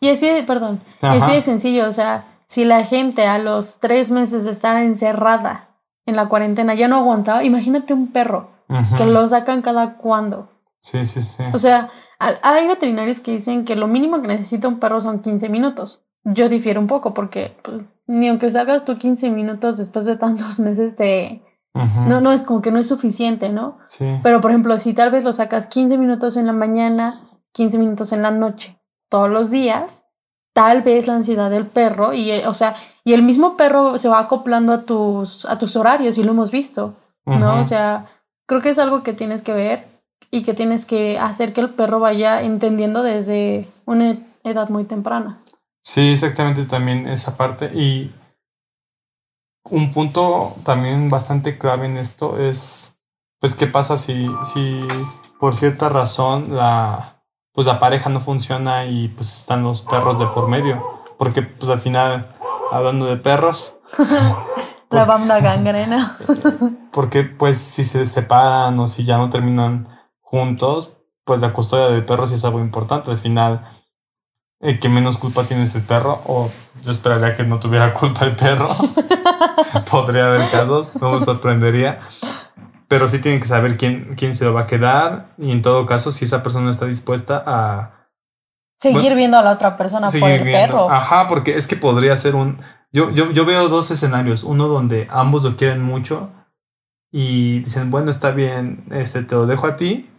y, 0.01 0.09
así 0.09 0.29
de, 0.29 0.43
perdón, 0.43 0.83
y 1.03 1.07
así 1.07 1.33
de 1.33 1.41
sencillo, 1.41 1.89
o 1.89 1.93
sea, 1.93 2.25
si 2.47 2.65
la 2.65 2.85
gente 2.85 3.27
a 3.27 3.39
los 3.39 3.79
tres 3.81 4.11
meses 4.11 4.45
de 4.45 4.51
estar 4.51 4.77
encerrada 4.77 5.69
en 6.07 6.17
la 6.17 6.29
cuarentena 6.29 6.75
ya 6.75 6.89
no 6.89 6.97
aguantaba, 6.97 7.43
imagínate 7.45 7.95
un 7.95 8.13
perro 8.13 8.51
que 8.97 9.07
lo 9.07 9.29
sacan 9.29 9.63
cada 9.63 9.95
cuando. 9.97 10.49
Sí, 10.81 11.05
sí, 11.07 11.23
sí. 11.23 11.45
O 11.55 11.59
sea, 11.59 11.89
hay 12.19 12.67
veterinarios 12.67 13.21
que 13.21 13.33
dicen 13.33 13.65
que 13.65 13.77
lo 13.77 13.87
mínimo 13.87 14.21
que 14.21 14.29
necesita 14.29 14.69
un 14.69 14.79
perro 14.79 15.01
son 15.01 15.21
15 15.21 15.49
minutos. 15.49 16.01
yo 16.25 16.49
difiero 16.49 16.81
un 16.81 16.87
poco 16.87 17.13
porque 17.13 17.57
pues, 17.63 17.83
ni 18.07 18.29
aunque 18.29 18.51
salgas 18.51 18.85
tú 18.85 18.97
15 18.97 19.31
minutos 19.31 19.79
después 19.79 20.07
de 20.07 20.17
tantos 20.17 20.59
meses 20.61 20.97
te... 20.97 21.43
No, 22.07 22.21
no, 22.21 22.31
es 22.31 22.45
como 22.45 22.63
que 22.63 22.71
no 22.71 22.79
es 22.79 22.87
suficiente, 22.87 23.49
¿no? 23.49 23.79
Sí. 23.85 24.07
Pero, 24.23 24.41
por 24.41 24.53
ejemplo, 24.53 24.79
si 24.79 24.95
tal 24.95 25.11
vez 25.11 25.25
lo 25.25 25.33
sacas 25.33 25.67
15 25.67 25.99
minutos 25.99 26.37
en 26.37 26.47
la 26.47 26.53
mañana, 26.53 27.23
15 27.51 27.79
minutos 27.79 28.13
en 28.13 28.23
la 28.23 28.31
noche, 28.31 28.79
todos 29.09 29.29
los 29.29 29.51
días, 29.51 30.05
tal 30.53 30.83
vez 30.83 31.09
la 31.09 31.17
ansiedad 31.17 31.51
del 31.51 31.67
perro, 31.67 32.13
y, 32.13 32.31
eh, 32.31 32.47
o 32.47 32.55
sea, 32.55 32.77
y 33.03 33.13
el 33.13 33.25
mismo 33.25 33.57
perro 33.57 33.99
se 33.99 34.09
va 34.09 34.21
acoplando 34.21 34.73
a 34.73 34.83
tus, 34.83 35.47
a 35.47 35.59
tus 35.59 35.75
horarios, 35.75 36.17
y 36.17 36.23
lo 36.23 36.31
hemos 36.31 36.53
visto, 36.53 36.95
¿no? 37.27 37.59
O 37.61 37.65
sea, 37.65 38.07
creo 38.47 38.61
que 38.61 38.69
es 38.69 38.79
algo 38.79 39.03
que 39.03 39.13
tienes 39.13 39.43
que 39.43 39.53
ver 39.53 39.94
y 40.35 40.43
que 40.43 40.53
tienes 40.53 40.85
que 40.85 41.17
hacer 41.17 41.53
que 41.53 41.61
el 41.61 41.71
perro 41.71 42.01
vaya 42.01 42.43
entendiendo 42.43 43.05
desde 43.05 43.73
una 43.85 44.19
edad 44.43 44.69
muy 44.69 44.83
temprana. 44.83 45.41
Sí, 45.81 46.11
exactamente 46.11 46.65
también 46.65 47.07
esa 47.07 47.37
parte. 47.37 47.67
Y 47.73 48.13
un 49.71 49.93
punto 49.93 50.53
también 50.65 51.09
bastante 51.09 51.57
clave 51.57 51.87
en 51.87 51.97
esto 51.97 52.37
es, 52.37 53.05
pues, 53.39 53.55
¿qué 53.55 53.69
pasa 53.69 53.97
si, 53.97 54.29
si 54.43 54.85
por 55.39 55.55
cierta 55.55 55.89
razón 55.89 56.57
la, 56.57 57.23
pues, 57.53 57.69
la 57.69 57.79
pareja 57.79 58.11
no 58.11 58.21
funciona 58.21 58.87
y 58.87 59.07
pues 59.07 59.39
están 59.39 59.63
los 59.63 59.83
perros 59.83 60.19
de 60.19 60.27
por 60.27 60.49
medio? 60.49 60.83
Porque 61.17 61.43
pues 61.43 61.71
al 61.71 61.79
final, 61.79 62.35
hablando 62.73 63.07
de 63.07 63.19
perros... 63.19 63.77
la 64.91 65.05
banda 65.05 65.39
gangrena. 65.39 66.17
porque 66.93 67.23
pues 67.23 67.57
si 67.57 67.85
se 67.85 68.05
separan 68.05 68.77
o 68.81 68.89
si 68.89 69.05
ya 69.05 69.17
no 69.17 69.31
terminan 69.31 69.94
juntos, 70.35 70.97
pues 71.25 71.41
la 71.41 71.53
custodia 71.53 71.87
del 71.87 72.05
perro 72.05 72.27
sí 72.27 72.35
es 72.35 72.45
algo 72.45 72.59
importante. 72.59 73.11
Al 73.11 73.19
final 73.19 73.69
el 74.61 74.81
que 74.81 74.89
menos 74.89 75.17
culpa 75.19 75.45
tiene 75.45 75.65
es 75.65 75.75
el 75.75 75.83
perro, 75.83 76.23
o 76.27 76.51
yo 76.83 76.91
esperaría 76.91 77.35
que 77.35 77.45
no 77.45 77.61
tuviera 77.61 77.93
culpa 78.01 78.25
el 78.25 78.35
perro. 78.35 78.69
Podría 79.91 80.27
haber 80.27 80.51
casos, 80.51 80.93
no 81.01 81.13
me 81.13 81.21
sorprendería. 81.21 82.01
Pero 82.89 83.09
sí 83.09 83.21
tienen 83.21 83.41
que 83.41 83.47
saber 83.47 83.77
quién, 83.77 84.15
quién 84.17 84.35
se 84.35 84.45
lo 84.45 84.53
va 84.53 84.63
a 84.63 84.67
quedar 84.67 85.27
y 85.39 85.53
en 85.53 85.63
todo 85.63 85.87
caso 85.87 86.11
si 86.11 86.25
esa 86.25 86.43
persona 86.43 86.71
está 86.71 86.87
dispuesta 86.87 87.43
a... 87.47 88.09
Seguir 88.77 89.15
viendo 89.15 89.39
a 89.39 89.43
la 89.43 89.53
otra 89.53 89.77
persona 89.77 90.09
por 90.09 90.29
el 90.29 90.43
perro. 90.43 90.91
Ajá, 90.91 91.27
porque 91.29 91.57
es 91.57 91.67
que 91.67 91.77
podría 91.77 92.17
ser 92.17 92.35
un... 92.35 92.59
Yo, 92.93 93.11
yo, 93.11 93.31
yo 93.33 93.45
veo 93.45 93.69
dos 93.69 93.91
escenarios, 93.91 94.45
uno 94.45 94.69
donde 94.69 95.09
ambos 95.11 95.43
lo 95.43 95.57
quieren 95.57 95.83
mucho 95.83 96.31
y 97.11 97.61
dicen, 97.61 97.91
bueno, 97.91 98.11
está 98.11 98.31
bien, 98.31 98.85
este, 98.91 99.23
te 99.23 99.35
lo 99.35 99.47
dejo 99.47 99.67
a 99.67 99.77
ti 99.77 100.11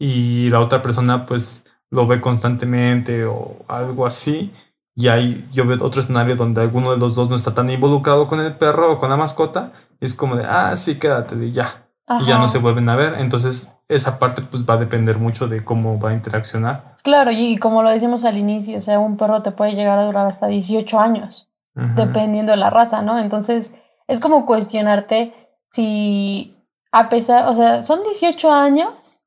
y 0.00 0.48
la 0.48 0.60
otra 0.60 0.80
persona 0.80 1.26
pues 1.26 1.66
lo 1.90 2.06
ve 2.06 2.20
constantemente 2.20 3.26
o 3.26 3.56
algo 3.68 4.06
así. 4.06 4.52
Y 4.96 5.08
ahí 5.08 5.46
yo 5.52 5.66
veo 5.66 5.84
otro 5.84 6.00
escenario 6.00 6.36
donde 6.36 6.62
alguno 6.62 6.90
de 6.90 6.96
los 6.96 7.14
dos 7.14 7.28
no 7.28 7.36
está 7.36 7.54
tan 7.54 7.70
involucrado 7.70 8.26
con 8.26 8.40
el 8.40 8.56
perro 8.56 8.92
o 8.92 8.98
con 8.98 9.10
la 9.10 9.16
mascota. 9.16 9.72
es 10.00 10.14
como 10.14 10.36
de, 10.36 10.44
ah, 10.48 10.74
sí, 10.74 10.98
quédate, 10.98 11.36
y 11.36 11.52
ya. 11.52 11.86
Y 12.20 12.24
ya 12.24 12.38
no 12.38 12.48
se 12.48 12.58
vuelven 12.58 12.88
a 12.88 12.96
ver. 12.96 13.14
Entonces, 13.18 13.78
esa 13.88 14.18
parte 14.18 14.42
pues 14.42 14.64
va 14.64 14.74
a 14.74 14.78
depender 14.78 15.18
mucho 15.18 15.46
de 15.46 15.64
cómo 15.64 16.00
va 16.00 16.10
a 16.10 16.14
interaccionar. 16.14 16.96
Claro, 17.02 17.30
y 17.30 17.58
como 17.58 17.82
lo 17.82 17.90
decimos 17.90 18.24
al 18.24 18.38
inicio, 18.38 18.78
o 18.78 18.80
sea, 18.80 18.98
un 18.98 19.16
perro 19.16 19.42
te 19.42 19.52
puede 19.52 19.74
llegar 19.74 19.98
a 19.98 20.06
durar 20.06 20.26
hasta 20.26 20.48
18 20.48 20.98
años, 20.98 21.48
dependiendo 21.74 22.50
de 22.50 22.58
la 22.58 22.70
raza, 22.70 23.02
¿no? 23.02 23.18
Entonces, 23.18 23.74
es 24.08 24.18
como 24.18 24.44
cuestionarte 24.44 25.34
si 25.70 26.56
a 26.90 27.08
pesar, 27.08 27.46
o 27.46 27.54
sea, 27.54 27.84
son 27.84 28.02
18 28.02 28.50
años 28.50 29.19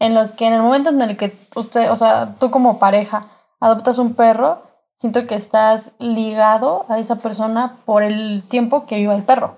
en 0.00 0.14
los 0.14 0.32
que 0.32 0.46
en 0.46 0.54
el 0.54 0.62
momento 0.62 0.90
en 0.90 1.00
el 1.00 1.16
que 1.16 1.38
usted, 1.54 1.92
o 1.92 1.96
sea, 1.96 2.34
tú 2.40 2.50
como 2.50 2.78
pareja 2.80 3.26
adoptas 3.60 3.98
un 3.98 4.14
perro, 4.14 4.62
siento 4.96 5.26
que 5.26 5.34
estás 5.34 5.92
ligado 5.98 6.86
a 6.88 6.98
esa 6.98 7.16
persona 7.16 7.76
por 7.84 8.02
el 8.02 8.42
tiempo 8.48 8.86
que 8.86 8.96
viva 8.96 9.14
el 9.14 9.22
perro. 9.22 9.56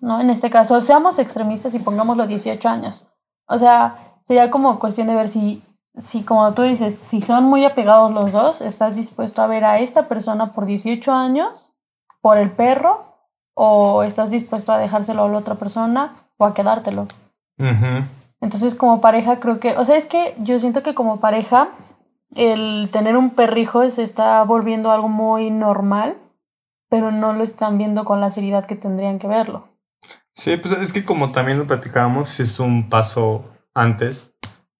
¿No? 0.00 0.20
En 0.20 0.30
este 0.30 0.50
caso, 0.50 0.80
seamos 0.80 1.18
extremistas 1.18 1.74
y 1.74 1.78
pongámoslo 1.78 2.26
18 2.26 2.68
años. 2.68 3.06
O 3.46 3.58
sea, 3.58 4.18
sería 4.24 4.50
como 4.50 4.78
cuestión 4.78 5.06
de 5.06 5.14
ver 5.14 5.28
si, 5.28 5.62
si, 5.98 6.22
como 6.22 6.52
tú 6.54 6.62
dices, 6.62 6.94
si 6.94 7.20
son 7.20 7.44
muy 7.44 7.64
apegados 7.64 8.12
los 8.12 8.32
dos, 8.32 8.60
estás 8.60 8.96
dispuesto 8.96 9.42
a 9.42 9.46
ver 9.46 9.64
a 9.64 9.78
esta 9.78 10.08
persona 10.08 10.52
por 10.52 10.66
18 10.66 11.12
años, 11.12 11.72
por 12.20 12.38
el 12.38 12.50
perro, 12.50 13.04
o 13.54 14.02
estás 14.02 14.30
dispuesto 14.30 14.72
a 14.72 14.78
dejárselo 14.78 15.24
a 15.24 15.28
la 15.28 15.38
otra 15.38 15.54
persona 15.54 16.16
o 16.36 16.44
a 16.44 16.54
quedártelo. 16.54 17.06
Entonces, 18.40 18.74
como 18.74 19.00
pareja, 19.00 19.40
creo 19.40 19.58
que, 19.60 19.76
o 19.76 19.84
sea, 19.84 19.96
es 19.96 20.06
que 20.06 20.34
yo 20.38 20.58
siento 20.58 20.82
que 20.82 20.94
como 20.94 21.20
pareja, 21.20 21.70
el 22.34 22.88
tener 22.90 23.16
un 23.16 23.30
perrijo 23.30 23.88
se 23.90 24.02
está 24.02 24.42
volviendo 24.42 24.90
algo 24.90 25.08
muy 25.08 25.50
normal, 25.50 26.18
pero 26.88 27.10
no 27.10 27.32
lo 27.32 27.42
están 27.42 27.78
viendo 27.78 28.04
con 28.04 28.20
la 28.20 28.30
seriedad 28.30 28.66
que 28.66 28.76
tendrían 28.76 29.18
que 29.18 29.26
verlo. 29.26 29.68
Sí, 30.32 30.56
pues 30.58 30.76
es 30.76 30.92
que 30.92 31.04
como 31.04 31.32
también 31.32 31.58
lo 31.58 31.66
platicábamos, 31.66 32.38
es 32.40 32.60
un 32.60 32.90
paso 32.90 33.44
antes 33.74 34.36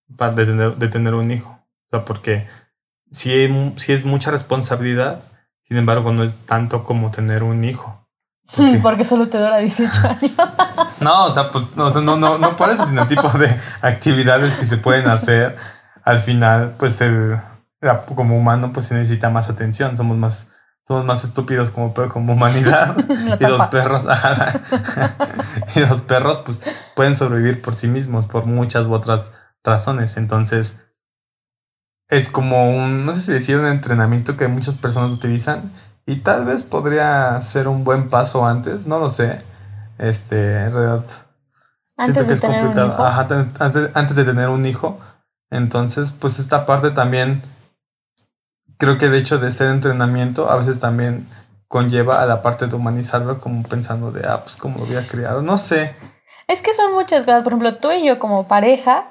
de 0.08 0.46
tener, 0.46 0.76
de 0.76 0.88
tener 0.88 1.14
un 1.14 1.30
hijo. 1.30 1.50
O 1.50 1.88
sea, 1.90 2.04
porque 2.04 2.46
si 3.10 3.48
si 3.76 3.92
es 3.92 4.04
mucha 4.04 4.30
responsabilidad, 4.30 5.24
sin 5.62 5.78
embargo, 5.78 6.12
no 6.12 6.22
es 6.22 6.38
tanto 6.46 6.84
como 6.84 7.10
tener 7.10 7.42
un 7.42 7.64
hijo. 7.64 8.05
Porque 8.82 9.04
solo 9.04 9.28
te 9.28 9.38
dura 9.38 9.58
18 9.58 9.92
años. 10.08 10.32
No, 11.00 11.26
o 11.26 11.32
sea, 11.32 11.50
pues 11.50 11.76
no, 11.76 11.90
no, 11.90 12.16
no, 12.16 12.38
no 12.38 12.56
por 12.56 12.70
eso, 12.70 12.84
sino 12.84 13.02
el 13.02 13.08
tipo 13.08 13.28
de 13.30 13.54
actividades 13.82 14.56
que 14.56 14.64
se 14.64 14.76
pueden 14.76 15.08
hacer. 15.08 15.56
Al 16.04 16.18
final, 16.18 16.76
pues 16.78 17.00
el, 17.00 17.38
como 18.14 18.36
humano, 18.36 18.72
pues 18.72 18.86
se 18.86 18.94
necesita 18.94 19.30
más 19.30 19.50
atención. 19.50 19.96
Somos 19.96 20.16
más, 20.16 20.48
somos 20.86 21.04
más 21.04 21.24
estúpidos 21.24 21.70
como, 21.70 21.92
como 21.92 22.34
humanidad. 22.34 22.96
y 23.40 23.42
los 23.44 23.66
perros, 23.66 24.06
y 25.74 25.80
los 25.80 26.00
perros, 26.02 26.38
pues 26.38 26.62
pueden 26.94 27.14
sobrevivir 27.14 27.60
por 27.60 27.74
sí 27.74 27.88
mismos, 27.88 28.26
por 28.26 28.46
muchas 28.46 28.86
u 28.86 28.92
otras 28.92 29.32
razones. 29.64 30.16
Entonces, 30.16 30.86
es 32.08 32.28
como 32.28 32.70
un, 32.70 33.04
no 33.04 33.12
sé 33.12 33.20
si 33.20 33.32
decir 33.32 33.58
un 33.58 33.66
entrenamiento 33.66 34.36
que 34.36 34.46
muchas 34.46 34.76
personas 34.76 35.12
utilizan 35.12 35.72
y 36.06 36.16
tal 36.16 36.44
vez 36.44 36.62
podría 36.62 37.40
ser 37.42 37.66
un 37.66 37.82
buen 37.82 38.08
paso 38.08 38.46
antes, 38.46 38.86
no 38.86 39.00
lo 39.00 39.08
sé. 39.08 39.42
Este, 39.98 40.62
en 40.62 40.72
realidad. 40.72 41.04
siento 41.98 42.24
que 42.24 42.32
es 42.32 42.40
complicado. 42.40 43.04
Ajá, 43.04 43.26
antes, 43.58 44.16
de 44.16 44.24
tener 44.24 44.48
un 44.48 44.64
hijo. 44.66 45.00
Entonces, 45.50 46.12
pues 46.12 46.38
esta 46.38 46.64
parte 46.64 46.92
también. 46.92 47.42
Creo 48.78 48.98
que 48.98 49.06
el 49.06 49.14
hecho 49.14 49.38
de 49.38 49.50
ser 49.50 49.70
entrenamiento 49.70 50.50
a 50.50 50.56
veces 50.56 50.78
también 50.78 51.26
conlleva 51.66 52.22
a 52.22 52.26
la 52.26 52.42
parte 52.42 52.66
de 52.66 52.76
humanizarlo, 52.76 53.40
como 53.40 53.62
pensando 53.62 54.12
de, 54.12 54.28
ah, 54.28 54.42
pues 54.42 54.56
cómo 54.56 54.78
lo 54.78 54.84
voy 54.84 54.96
a 54.96 55.06
criar. 55.06 55.42
No 55.42 55.56
sé. 55.56 55.96
Es 56.46 56.60
que 56.60 56.74
son 56.74 56.92
muchas 56.92 57.24
cosas. 57.24 57.42
Por 57.42 57.52
ejemplo, 57.52 57.76
tú 57.78 57.90
y 57.90 58.06
yo 58.06 58.18
como 58.18 58.46
pareja, 58.46 59.06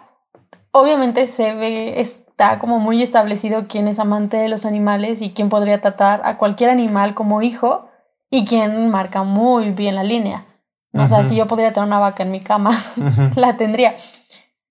obviamente 0.71 1.25
se 1.27 1.55
ve, 1.55 1.99
está 2.35 2.59
como 2.59 2.79
muy 2.79 3.01
establecido 3.01 3.65
quién 3.69 3.87
es 3.87 3.97
amante 3.97 4.35
de 4.35 4.49
los 4.49 4.65
animales 4.65 5.21
y 5.21 5.29
quién 5.29 5.47
podría 5.47 5.79
tratar 5.79 6.19
a 6.25 6.37
cualquier 6.37 6.69
animal 6.69 7.15
como 7.15 7.41
hijo 7.41 7.87
y 8.29 8.43
quién 8.43 8.91
marca 8.91 9.23
muy 9.23 9.71
bien 9.71 9.95
la 9.95 10.03
línea. 10.03 10.45
O 10.91 11.07
sea, 11.07 11.23
si 11.23 11.37
yo 11.37 11.47
podría 11.47 11.71
tener 11.71 11.87
una 11.87 11.99
vaca 11.99 12.23
en 12.23 12.31
mi 12.31 12.41
cama, 12.41 12.71
la 13.35 13.55
tendría. 13.55 13.95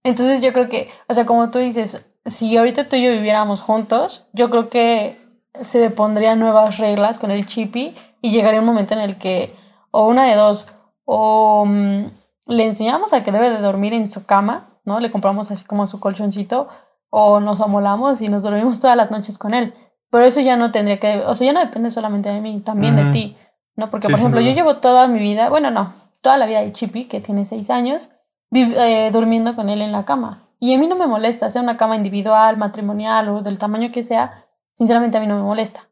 Entonces 0.03 0.43
yo 0.43 0.53
creo 0.53 0.69
que, 0.69 0.91
o 1.09 1.15
sea, 1.15 1.25
como 1.25 1.51
tú 1.51 1.59
dices, 1.59 2.07
si 2.27 2.55
ahorita 2.55 2.87
tú 2.87 2.97
y 2.97 3.05
yo 3.05 3.11
viviéramos 3.13 3.63
juntos, 3.63 4.27
yo 4.35 4.51
creo 4.51 4.69
que 4.69 5.19
se 5.63 5.89
pondrían 5.89 6.41
nuevas 6.41 6.77
reglas 6.77 7.19
con 7.19 7.31
el 7.31 7.47
chipi 7.47 7.95
y 8.21 8.31
llegaría 8.31 8.61
un 8.61 8.67
momento 8.67 8.93
en 8.93 9.01
el 9.01 9.17
que, 9.17 9.57
o 9.91 10.07
una 10.07 10.27
de 10.27 10.35
dos, 10.35 10.69
o 11.07 11.65
mm, 11.67 12.05
le 12.47 12.65
enseñamos 12.65 13.15
a 13.15 13.23
que 13.23 13.33
debe 13.33 13.51
de 13.51 13.61
dormir 13.61 13.95
en 13.95 14.11
su 14.11 14.27
cama, 14.27 14.69
¿no? 14.85 15.01
Le 15.01 15.11
compramos 15.11 15.51
así 15.51 15.65
como 15.65 15.87
su 15.87 15.99
colchoncito, 15.99 16.69
o 17.17 17.39
nos 17.39 17.61
amolamos 17.61 18.21
y 18.23 18.29
nos 18.29 18.43
dormimos 18.43 18.81
todas 18.81 18.97
las 18.97 19.11
noches 19.11 19.39
con 19.39 19.55
él. 19.55 19.73
Pero 20.11 20.25
eso 20.25 20.41
ya 20.41 20.57
no 20.57 20.73
tendría 20.73 20.99
que, 20.99 21.23
o 21.27 21.35
sea, 21.35 21.47
ya 21.47 21.53
no 21.53 21.61
depende 21.61 21.91
solamente 21.91 22.29
de 22.29 22.41
mí, 22.41 22.61
también 22.61 22.97
de 22.97 23.05
ti, 23.13 23.37
¿no? 23.77 23.91
Porque, 23.91 24.09
por 24.09 24.19
ejemplo, 24.19 24.41
yo 24.41 24.53
llevo 24.53 24.77
toda 24.79 25.07
mi 25.07 25.21
vida, 25.21 25.49
bueno, 25.49 25.71
no, 25.71 25.93
toda 26.21 26.37
la 26.37 26.47
vida 26.47 26.61
de 26.61 26.73
Chippy, 26.73 27.05
que 27.05 27.21
tiene 27.21 27.45
seis 27.45 27.71
años, 27.71 28.11
eh, 28.53 29.11
durmiendo 29.13 29.55
con 29.55 29.69
él 29.69 29.81
en 29.81 29.93
la 29.93 30.05
cama. 30.05 30.49
Y 30.59 30.75
a 30.75 30.79
mí 30.79 30.87
no 30.87 30.97
me 30.97 31.07
molesta, 31.07 31.51
sea 31.51 31.63
una 31.63 31.77
cama 31.77 31.97
individual, 31.97 32.57
matrimonial 32.57 33.29
o 33.29 33.43
del 33.43 33.59
tamaño 33.59 33.91
que 33.93 34.03
sea, 34.03 34.45
sinceramente 34.75 35.17
a 35.17 35.21
mí 35.21 35.27
no 35.27 35.37
me 35.37 35.43
molesta 35.43 35.89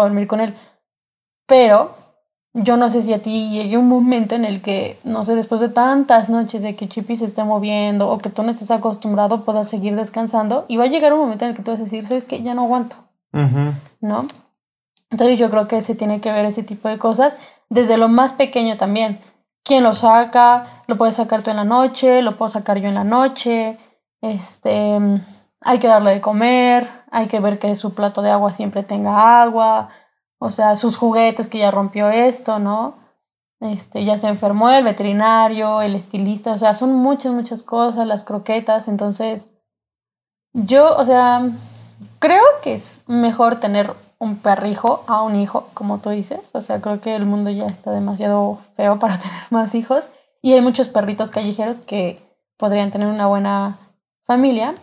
dormir 0.00 0.26
con 0.26 0.40
él. 0.40 0.54
Pero 1.46 1.94
yo 2.54 2.76
no 2.76 2.90
sé 2.90 3.00
si 3.02 3.12
a 3.14 3.22
ti 3.22 3.50
llegue 3.50 3.78
un 3.78 3.88
momento 3.88 4.34
en 4.34 4.44
el 4.44 4.60
que, 4.60 4.98
no 5.04 5.24
sé, 5.24 5.34
después 5.34 5.60
de 5.60 5.70
tantas 5.70 6.28
noches 6.28 6.62
de 6.62 6.76
que 6.76 6.88
Chippy 6.88 7.16
se 7.16 7.24
esté 7.24 7.44
moviendo 7.44 8.10
o 8.10 8.18
que 8.18 8.28
tú 8.28 8.42
no 8.42 8.50
estés 8.50 8.70
acostumbrado, 8.70 9.44
puedas 9.44 9.68
seguir 9.68 9.96
descansando 9.96 10.66
y 10.68 10.76
va 10.76 10.84
a 10.84 10.88
llegar 10.88 11.14
un 11.14 11.20
momento 11.20 11.44
en 11.44 11.52
el 11.52 11.56
que 11.56 11.62
tú 11.62 11.70
vas 11.70 11.80
a 11.80 11.84
decir, 11.84 12.06
sabes 12.06 12.24
que 12.24 12.42
ya 12.42 12.54
no 12.54 12.62
aguanto, 12.62 12.96
¿no? 14.00 14.26
Entonces 15.10 15.38
yo 15.38 15.50
creo 15.50 15.66
que 15.66 15.80
se 15.80 15.94
tiene 15.94 16.20
que 16.20 16.32
ver 16.32 16.44
ese 16.44 16.62
tipo 16.62 16.88
de 16.88 16.98
cosas 16.98 17.38
desde 17.68 17.96
lo 17.96 18.08
más 18.08 18.32
pequeño 18.32 18.76
también. 18.76 19.20
¿Quién 19.64 19.82
lo 19.82 19.94
saca? 19.94 20.82
¿Lo 20.86 20.96
puedes 20.96 21.16
sacar 21.16 21.42
tú 21.42 21.50
en 21.50 21.56
la 21.56 21.64
noche? 21.64 22.22
¿Lo 22.22 22.36
puedo 22.36 22.48
sacar 22.48 22.78
yo 22.78 22.88
en 22.88 22.94
la 22.94 23.04
noche? 23.04 23.78
Este, 24.20 24.98
hay 25.60 25.78
que 25.78 25.86
darle 25.86 26.14
de 26.14 26.20
comer, 26.20 26.88
hay 27.10 27.28
que 27.28 27.40
ver 27.40 27.58
que 27.58 27.74
su 27.76 27.94
plato 27.94 28.22
de 28.22 28.30
agua 28.30 28.52
siempre 28.52 28.82
tenga 28.82 29.42
agua, 29.42 29.90
O 30.44 30.50
sea, 30.50 30.74
sus 30.74 30.96
juguetes 30.96 31.46
que 31.46 31.58
ya 31.58 31.70
rompió 31.70 32.10
esto, 32.10 32.58
¿no? 32.58 32.96
Este, 33.60 34.04
ya 34.04 34.18
se 34.18 34.26
enfermó 34.26 34.70
el 34.70 34.82
veterinario, 34.82 35.82
el 35.82 35.94
estilista, 35.94 36.52
o 36.52 36.58
sea, 36.58 36.74
son 36.74 36.96
muchas, 36.96 37.32
muchas 37.32 37.62
cosas, 37.62 38.08
las 38.08 38.24
croquetas, 38.24 38.88
entonces 38.88 39.52
yo, 40.52 40.96
o 40.96 41.04
sea, 41.04 41.48
creo 42.18 42.42
que 42.60 42.74
es 42.74 43.02
mejor 43.06 43.60
tener 43.60 43.94
un 44.18 44.34
perrijo 44.34 45.04
a 45.06 45.22
un 45.22 45.36
hijo, 45.36 45.68
como 45.74 45.98
tú 45.98 46.10
dices, 46.10 46.50
o 46.54 46.60
sea, 46.60 46.80
creo 46.80 47.00
que 47.00 47.14
el 47.14 47.24
mundo 47.24 47.50
ya 47.50 47.68
está 47.68 47.92
demasiado 47.92 48.58
feo 48.74 48.98
para 48.98 49.18
tener 49.20 49.42
más 49.50 49.76
hijos 49.76 50.10
y 50.42 50.54
hay 50.54 50.60
muchos 50.60 50.88
perritos 50.88 51.30
callejeros 51.30 51.78
que 51.78 52.20
podrían 52.56 52.90
tener 52.90 53.06
una 53.06 53.28
buena 53.28 53.78
familia, 54.24 54.74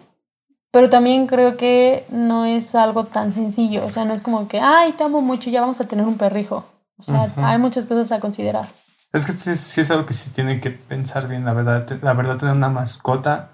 pero 0.72 0.90
también 0.90 1.28
creo 1.28 1.58
que 1.58 2.06
no 2.10 2.46
es 2.46 2.76
algo 2.76 3.06
tan 3.06 3.34
sencillo, 3.34 3.86
o 3.86 3.90
sea, 3.90 4.06
no 4.06 4.14
es 4.14 4.22
como 4.22 4.48
que, 4.48 4.60
ay, 4.60 4.94
te 4.94 5.04
amo 5.04 5.22
mucho, 5.22 5.50
ya 5.50 5.62
vamos 5.62 5.82
a 5.82 5.88
tener 5.88 6.06
un 6.06 6.18
perrijo. 6.18 6.66
O 6.98 7.04
sea, 7.04 7.32
hay 7.38 7.58
muchas 7.58 7.86
cosas 7.86 8.12
a 8.12 8.20
considerar. 8.20 8.70
Es 9.14 9.26
que 9.26 9.32
sí, 9.32 9.82
es 9.82 9.92
algo 9.92 10.06
que 10.06 10.14
sí 10.14 10.32
tiene 10.32 10.60
que 10.60 10.70
pensar 10.70 11.28
bien, 11.28 11.46
la 11.46 11.54
verdad. 11.54 11.88
La 12.02 12.14
verdad, 12.14 12.38
tener 12.38 12.56
una 12.56 12.70
mascota 12.70 13.52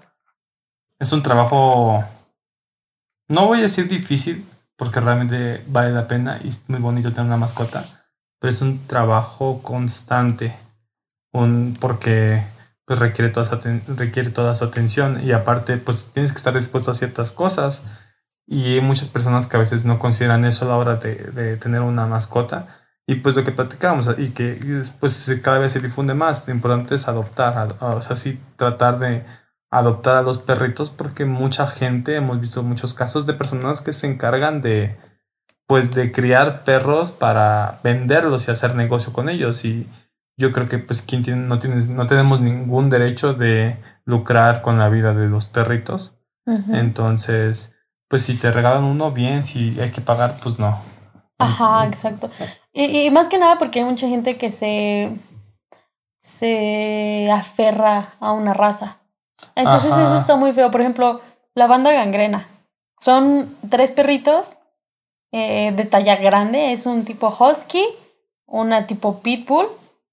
es 0.98 1.12
un 1.12 1.22
trabajo, 1.22 2.04
no 3.28 3.46
voy 3.46 3.58
a 3.58 3.62
decir 3.62 3.88
difícil, 3.88 4.46
porque 4.76 5.00
realmente 5.00 5.64
vale 5.68 5.92
la 5.92 6.08
pena 6.08 6.40
y 6.42 6.48
es 6.48 6.68
muy 6.68 6.80
bonito 6.80 7.12
tener 7.12 7.26
una 7.26 7.36
mascota, 7.36 7.86
pero 8.38 8.50
es 8.50 8.60
un 8.60 8.86
trabajo 8.86 9.62
constante, 9.62 10.56
un, 11.32 11.76
porque 11.78 12.42
pues 12.86 12.98
requiere 12.98 13.30
toda, 13.30 13.44
su 13.44 13.56
requiere 13.96 14.30
toda 14.30 14.54
su 14.54 14.64
atención. 14.64 15.20
Y 15.22 15.32
aparte 15.32 15.76
pues 15.76 16.12
tienes 16.12 16.32
que 16.32 16.38
estar 16.38 16.54
dispuesto 16.54 16.90
a 16.90 16.94
ciertas 16.94 17.32
cosas. 17.32 17.82
Y 18.46 18.74
hay 18.74 18.80
muchas 18.80 19.08
personas 19.08 19.46
que 19.46 19.56
a 19.56 19.60
veces 19.60 19.84
no 19.84 19.98
consideran 19.98 20.44
eso 20.44 20.64
a 20.64 20.68
la 20.68 20.76
hora 20.76 20.96
de, 20.96 21.16
de 21.16 21.56
tener 21.58 21.82
una 21.82 22.06
mascota. 22.06 22.68
Y 23.08 23.16
pues 23.16 23.36
lo 23.36 23.44
que 23.44 23.52
platicábamos 23.52 24.10
y 24.18 24.30
que 24.30 24.54
después 24.54 25.40
cada 25.42 25.58
vez 25.58 25.72
se 25.72 25.80
difunde 25.80 26.14
más, 26.14 26.46
lo 26.48 26.54
importante 26.54 26.96
es 26.96 27.06
adoptar, 27.06 27.76
o 27.80 28.02
sea, 28.02 28.16
sí 28.16 28.40
tratar 28.56 28.98
de 28.98 29.24
adoptar 29.70 30.16
a 30.16 30.22
los 30.22 30.38
perritos 30.38 30.90
porque 30.90 31.24
mucha 31.24 31.68
gente, 31.68 32.16
hemos 32.16 32.40
visto 32.40 32.64
muchos 32.64 32.94
casos 32.94 33.24
de 33.26 33.34
personas 33.34 33.80
que 33.80 33.92
se 33.92 34.08
encargan 34.08 34.60
de 34.60 34.96
pues 35.68 35.94
de 35.94 36.12
criar 36.12 36.64
perros 36.64 37.12
para 37.12 37.80
venderlos 37.82 38.46
y 38.46 38.52
hacer 38.52 38.74
negocio 38.74 39.12
con 39.12 39.28
ellos. 39.28 39.64
Y 39.64 39.88
yo 40.36 40.52
creo 40.52 40.68
que 40.68 40.78
pues 40.78 41.02
quien 41.02 41.22
tiene, 41.22 41.42
no, 41.46 41.58
tienes, 41.58 41.88
no 41.88 42.06
tenemos 42.06 42.40
ningún 42.40 42.90
derecho 42.90 43.34
de 43.34 43.78
lucrar 44.04 44.62
con 44.62 44.78
la 44.78 44.88
vida 44.88 45.14
de 45.14 45.28
los 45.28 45.46
perritos. 45.46 46.12
Entonces, 46.72 47.76
pues 48.06 48.22
si 48.22 48.36
te 48.36 48.52
regalan 48.52 48.84
uno, 48.84 49.10
bien, 49.10 49.44
si 49.44 49.80
hay 49.80 49.90
que 49.90 50.00
pagar, 50.00 50.36
pues 50.40 50.60
no. 50.60 50.78
Ajá, 51.38 51.86
exacto. 51.86 52.30
Y, 52.72 53.10
más 53.10 53.28
que 53.28 53.38
nada 53.38 53.58
porque 53.58 53.80
hay 53.80 53.84
mucha 53.84 54.06
gente 54.06 54.36
que 54.36 54.52
se, 54.52 55.10
se 56.20 57.28
aferra 57.32 58.14
a 58.20 58.30
una 58.30 58.54
raza. 58.54 58.98
Entonces 59.56 59.90
eso 59.90 60.16
está 60.16 60.36
muy 60.36 60.52
feo. 60.52 60.70
Por 60.70 60.82
ejemplo, 60.82 61.20
la 61.54 61.66
banda 61.66 61.90
gangrena. 61.90 62.46
Son 63.00 63.56
tres 63.68 63.90
perritos 63.90 64.58
eh, 65.32 65.72
de 65.74 65.84
talla 65.84 66.14
grande. 66.14 66.72
Es 66.72 66.86
un 66.86 67.04
tipo 67.04 67.28
husky, 67.28 67.84
una 68.46 68.86
tipo 68.86 69.20
pitbull 69.20 69.66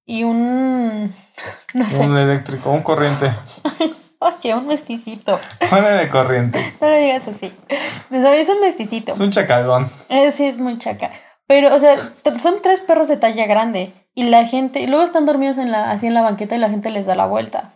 y 0.06 0.24
un... 0.24 1.14
No 1.74 1.90
sé. 1.90 2.00
Un 2.00 2.18
eléctrico, 2.18 2.72
un 2.72 2.84
corriente. 2.84 3.32
Oye, 4.20 4.56
un 4.56 4.68
mesticito. 4.68 5.40
De 5.60 6.10
corriente. 6.10 6.74
No 6.82 6.88
lo 6.88 6.96
digas 6.96 7.28
así. 7.28 7.52
Es 8.12 8.50
un 8.50 8.62
mesticito. 8.62 9.12
Es 9.12 9.20
un 9.20 9.32
chacalón. 9.32 9.90
Eh, 10.10 10.32
sí, 10.32 10.46
es 10.46 10.58
muy 10.58 10.78
chaca. 10.78 11.12
Pero, 11.48 11.76
o 11.76 11.80
sea, 11.80 11.98
son 12.40 12.56
tres 12.62 12.80
perros 12.80 13.08
de 13.08 13.18
talla 13.18 13.46
grande. 13.48 13.92
Y 14.16 14.26
la 14.26 14.46
gente, 14.46 14.80
y 14.80 14.88
luego 14.88 15.04
están 15.04 15.26
dormidos 15.26 15.58
en 15.58 15.72
la, 15.72 15.92
así 15.92 16.08
en 16.08 16.14
la 16.14 16.22
banqueta 16.22 16.56
y 16.56 16.60
la 16.60 16.70
gente 16.70 16.90
les 16.90 17.08
da 17.08 17.16
la 17.16 17.26
vuelta. 17.26 17.74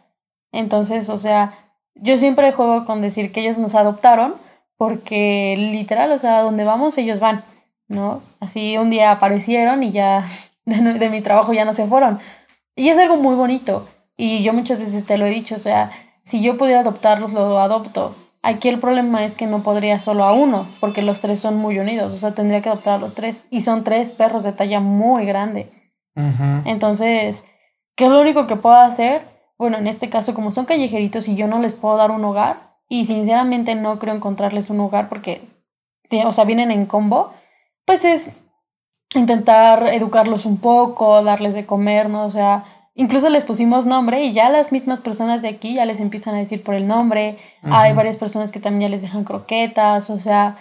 Entonces, 0.52 1.10
o 1.10 1.18
sea, 1.18 1.54
yo 1.96 2.18
siempre 2.18 2.52
juego 2.52 2.86
con 2.86 3.02
decir 3.02 3.32
que 3.32 3.42
ellos 3.42 3.58
nos 3.58 3.76
adoptaron 3.76 4.36
porque 4.78 5.56
literal, 5.58 6.12
o 6.12 6.18
sea, 6.18 6.42
donde 6.42 6.64
vamos 6.64 6.98
ellos 6.98 7.20
van, 7.20 7.44
¿no? 7.88 8.22
Así 8.40 8.78
un 8.78 8.90
día 8.90 9.12
aparecieron 9.12 9.84
y 9.84 9.92
ya 9.92 10.24
de, 11.00 11.10
mi 11.10 11.22
trabajo 11.22 11.54
ya 11.54 11.66
no 11.66 11.74
se 11.74 11.88
fueron. 11.88 12.20
Y 12.76 12.90
es 12.90 12.98
algo 12.98 13.16
muy 13.16 13.36
bonito. 13.36 13.88
Y 14.18 14.44
yo 14.44 14.54
muchas 14.54 14.78
veces 14.80 15.06
te 15.06 15.18
lo 15.18 15.26
he 15.26 15.30
dicho, 15.30 15.56
o 15.56 15.60
sea, 15.60 15.92
si 16.24 16.42
yo 16.42 16.58
pudiera 16.58 16.82
adoptarlos, 16.82 17.32
lo 17.32 17.60
adopto. 17.60 18.16
Aquí 18.44 18.68
el 18.68 18.80
problema 18.80 19.24
es 19.24 19.34
que 19.34 19.48
no 19.48 19.64
podría 19.64 19.98
solo 19.98 20.24
a 20.24 20.34
uno, 20.34 20.68
porque 20.80 21.02
los 21.02 21.22
tres 21.22 21.40
son 21.40 21.58
muy 21.58 21.80
unidos, 21.80 22.14
o 22.14 22.18
sea, 22.18 22.34
tendría 22.34 22.62
que 22.62 22.70
adoptar 22.70 22.96
a 22.96 22.98
los 22.98 23.16
tres. 23.16 23.46
Y 23.50 23.62
son 23.62 23.84
tres 23.84 24.12
perros 24.12 24.44
de 24.44 24.52
talla 24.52 24.80
muy 24.80 25.26
grande. 25.26 25.72
Entonces, 26.66 27.46
¿qué 27.96 28.06
es 28.06 28.12
lo 28.12 28.20
único 28.20 28.48
que 28.48 28.56
puedo 28.56 28.76
hacer? 28.76 29.22
Bueno, 29.60 29.78
en 29.78 29.86
este 29.86 30.10
caso, 30.10 30.34
como 30.34 30.52
son 30.52 30.66
callejeritos 30.66 31.28
y 31.28 31.36
yo 31.36 31.48
no 31.48 31.60
les 31.60 31.76
puedo 31.76 31.96
dar 31.96 32.10
un 32.10 32.26
hogar, 32.26 32.68
y 32.90 33.06
sinceramente 33.06 33.76
no 33.76 34.00
creo 34.00 34.16
encontrarles 34.16 34.70
un 34.70 34.80
hogar 34.80 35.10
porque, 35.10 35.42
o 36.26 36.32
sea, 36.32 36.46
vienen 36.46 36.72
en 36.72 36.86
combo, 36.86 37.34
pues 37.86 38.06
es 38.06 38.32
intentar 39.16 39.88
educarlos 39.94 40.46
un 40.46 40.58
poco, 40.58 41.24
darles 41.24 41.54
de 41.54 41.66
comer, 41.66 42.10
¿no? 42.10 42.26
O 42.26 42.32
sea, 42.32 42.66
incluso 42.94 43.30
les 43.30 43.46
pusimos 43.46 43.86
nombre 43.86 44.24
y 44.24 44.34
ya 44.34 44.50
las 44.50 44.72
mismas 44.72 45.00
personas 45.00 45.42
de 45.42 45.50
aquí 45.50 45.76
ya 45.76 45.86
les 45.86 46.00
empiezan 46.00 46.36
a 46.36 46.40
decir 46.40 46.64
por 46.64 46.76
el 46.76 46.88
nombre. 46.88 47.38
Hay 47.64 47.94
varias 47.94 48.18
personas 48.18 48.52
que 48.52 48.60
también 48.60 48.90
ya 48.90 48.96
les 48.96 49.02
dejan 49.02 49.24
croquetas, 49.24 50.10
o 50.10 50.18
sea, 50.18 50.58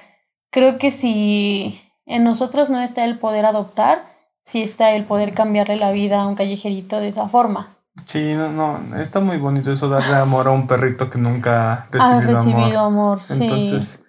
creo 0.50 0.78
que 0.78 0.90
si 0.90 1.80
en 2.04 2.24
nosotros 2.24 2.70
no 2.70 2.80
está 2.80 3.04
el 3.04 3.18
poder 3.18 3.46
adoptar, 3.46 4.06
sí 4.44 4.62
está 4.62 4.92
el 4.92 5.04
poder 5.04 5.34
cambiarle 5.34 5.76
la 5.76 5.90
vida 5.90 6.20
a 6.20 6.26
un 6.26 6.36
callejerito 6.36 7.00
de 7.00 7.08
esa 7.08 7.28
forma. 7.28 7.76
Sí, 8.04 8.34
no, 8.34 8.52
no, 8.52 8.96
está 9.00 9.20
muy 9.20 9.38
bonito 9.38 9.72
eso 9.72 9.88
darle 9.88 10.16
amor 10.16 10.48
a 10.48 10.50
un 10.50 10.66
perrito 10.66 11.08
que 11.08 11.18
nunca 11.18 11.72
ha 11.72 11.88
recibido, 11.90 12.16
ha 12.16 12.20
recibido 12.20 12.80
amor. 12.80 13.24
sí. 13.24 13.48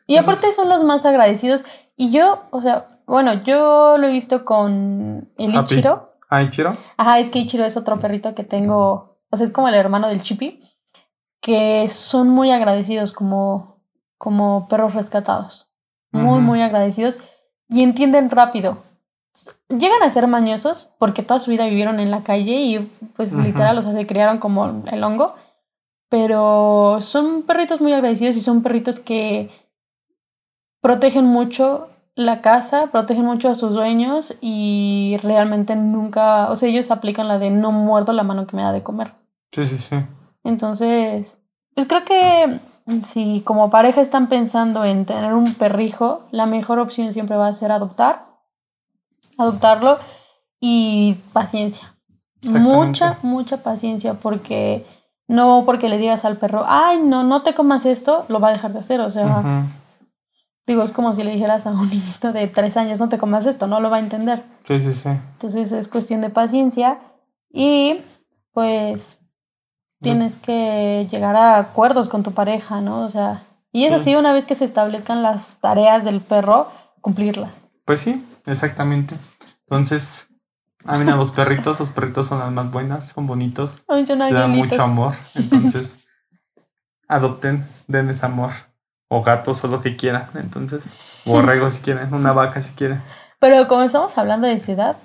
y 0.06 0.18
aparte 0.18 0.52
son 0.52 0.70
los 0.70 0.84
más 0.84 1.06
agradecidos. 1.06 1.64
Y 1.96 2.12
yo, 2.12 2.44
o 2.52 2.62
sea, 2.62 2.97
bueno, 3.08 3.42
yo 3.44 3.98
lo 3.98 4.08
he 4.08 4.12
visto 4.12 4.44
con 4.44 5.32
el 5.38 5.56
Ichiro. 5.56 6.14
¿Ah, 6.30 6.44
Ichiro? 6.44 6.76
Ajá, 6.98 7.20
es 7.20 7.30
que 7.30 7.40
Ichiro 7.40 7.64
es 7.64 7.78
otro 7.78 8.00
perrito 8.00 8.36
que 8.36 8.44
tengo, 8.44 9.18
o 9.30 9.38
sea, 9.38 9.48
es 9.48 9.54
como 9.54 9.70
el 9.70 9.76
hermano 9.76 10.10
del 10.10 10.22
Chippy, 10.22 10.62
que 11.40 11.88
son 11.88 12.28
muy 12.28 12.52
agradecidos 12.52 13.14
como, 13.14 13.82
como 14.18 14.68
perros 14.68 14.94
rescatados. 14.94 15.72
Muy, 16.12 16.42
muy 16.42 16.62
agradecidos 16.62 17.20
y 17.70 17.84
entienden 17.84 18.30
rápido. 18.30 18.84
Llegan 19.70 20.02
a 20.04 20.10
ser 20.10 20.28
mañosos 20.28 20.94
porque 20.98 21.22
toda 21.22 21.40
su 21.40 21.52
vida 21.52 21.66
vivieron 21.66 22.00
en 22.00 22.12
la 22.12 22.24
calle 22.24 22.62
y 22.62 22.80
pues 23.16 23.34
literal, 23.34 23.78
o 23.78 23.82
sea, 23.82 23.94
se 23.94 24.08
criaron 24.08 24.40
como 24.40 24.84
el 24.88 25.04
hongo. 25.04 25.36
Pero 26.10 26.98
son 27.02 27.44
perritos 27.44 27.82
muy 27.82 27.94
agradecidos 27.94 28.36
y 28.36 28.42
son 28.42 28.64
perritos 28.64 29.00
que 29.00 29.50
protegen 30.82 31.26
mucho 31.26 31.90
la 32.18 32.42
casa, 32.42 32.88
protegen 32.88 33.26
mucho 33.26 33.48
a 33.48 33.54
sus 33.54 33.76
dueños 33.76 34.34
y 34.42 35.18
realmente 35.22 35.76
nunca, 35.76 36.50
o 36.50 36.56
sea, 36.56 36.68
ellos 36.68 36.90
aplican 36.90 37.28
la 37.28 37.38
de 37.38 37.52
no 37.52 37.72
muerdo 37.72 38.12
la 38.12 38.24
mano 38.24 38.48
que 38.48 38.56
me 38.56 38.64
da 38.64 38.72
de 38.72 38.82
comer. 38.82 39.14
Sí, 39.52 39.68
sí, 39.68 39.78
sí. 39.78 39.96
Entonces, 40.44 41.44
pues 41.76 41.88
creo 41.88 42.04
que 42.06 42.60
si 43.06 43.42
como 43.42 43.70
pareja 43.70 44.02
están 44.02 44.30
pensando 44.30 44.84
en 44.84 45.06
tener 45.06 45.36
un 45.36 45.54
perrijo, 45.54 46.26
la 46.32 46.48
mejor 46.48 46.80
opción 46.80 47.14
siempre 47.14 47.38
va 47.38 47.50
a 47.50 47.54
ser 47.54 47.72
adoptar, 47.72 48.26
adoptarlo 49.38 50.00
y 50.60 51.18
paciencia. 51.34 51.94
Mucha, 52.50 53.20
mucha 53.22 53.58
paciencia 53.58 54.16
porque 54.16 54.88
no 55.28 55.66
porque 55.68 55.88
le 55.88 56.00
digas 56.00 56.26
al 56.26 56.38
perro, 56.38 56.64
ay, 56.66 57.00
no, 57.00 57.24
no 57.24 57.44
te 57.44 57.54
comas 57.54 57.86
esto, 57.86 58.26
lo 58.28 58.40
va 58.40 58.48
a 58.48 58.54
dejar 58.54 58.74
de 58.74 58.80
hacer, 58.80 59.02
o 59.02 59.12
sea... 59.12 59.68
Digo, 60.68 60.84
es 60.84 60.92
como 60.92 61.16
si 61.16 61.24
le 61.24 61.32
dijeras 61.32 61.66
a 61.66 61.72
un 61.72 61.90
niñito 61.90 62.34
de 62.34 62.48
tres 62.48 62.76
años, 62.78 63.00
no 63.00 63.10
te 63.10 63.18
comas 63.18 63.46
esto, 63.46 63.68
no 63.68 63.80
lo 63.80 63.90
va 63.90 63.98
a 63.98 64.02
entender. 64.02 64.44
Sí, 64.66 64.80
sí, 64.82 64.92
sí. 64.92 65.10
Entonces 65.10 65.72
es 65.72 65.88
cuestión 65.88 66.22
de 66.22 66.30
paciencia 66.30 67.00
y 67.50 68.02
pues 68.52 69.20
tienes 70.02 70.38
que 70.38 71.08
llegar 71.10 71.36
a 71.36 71.58
acuerdos 71.58 72.08
con 72.08 72.22
tu 72.22 72.34
pareja, 72.34 72.82
¿no? 72.82 73.02
O 73.02 73.10
sea, 73.10 73.46
y 73.72 73.86
es 73.86 73.94
así 73.94 74.16
una 74.16 74.34
vez 74.34 74.46
que 74.46 74.56
se 74.56 74.66
establezcan 74.66 75.24
las 75.24 75.58
tareas 75.60 76.04
del 76.04 76.22
perro, 76.22 76.70
cumplirlas. 77.02 77.70
Pues 77.86 78.02
sí, 78.02 78.24
exactamente. 78.46 79.16
Entonces, 79.62 80.28
a 80.86 80.98
mí 80.98 81.10
a 81.10 81.16
los 81.16 81.32
perritos, 81.32 81.80
los 81.80 81.90
perritos 81.90 82.28
son 82.28 82.40
las 82.40 82.52
más 82.52 82.72
buenas, 82.72 83.10
son 83.10 83.26
bonitos. 83.26 83.84
A 83.88 83.96
dan 83.96 84.52
mucho 84.52 84.82
amor. 84.84 85.16
Entonces, 85.36 86.00
adopten, 87.08 87.66
den 87.88 88.10
ese 88.10 88.26
amor 88.26 88.52
o 89.10 89.22
gatos 89.24 89.64
o 89.64 89.68
lo 89.68 89.82
que 89.82 89.96
quieran. 89.96 90.30
Entonces, 90.36 90.96
borregos 91.26 91.74
si 91.76 91.82
quieren, 91.82 92.14
una 92.14 92.34
vaca 92.34 92.62
si 92.62 92.74
quieren. 92.74 93.02
Pero 93.40 93.68
como 93.68 93.84
estamos 93.84 94.18
hablando 94.18 94.48
de 94.48 94.60
ciudad, 94.60 94.98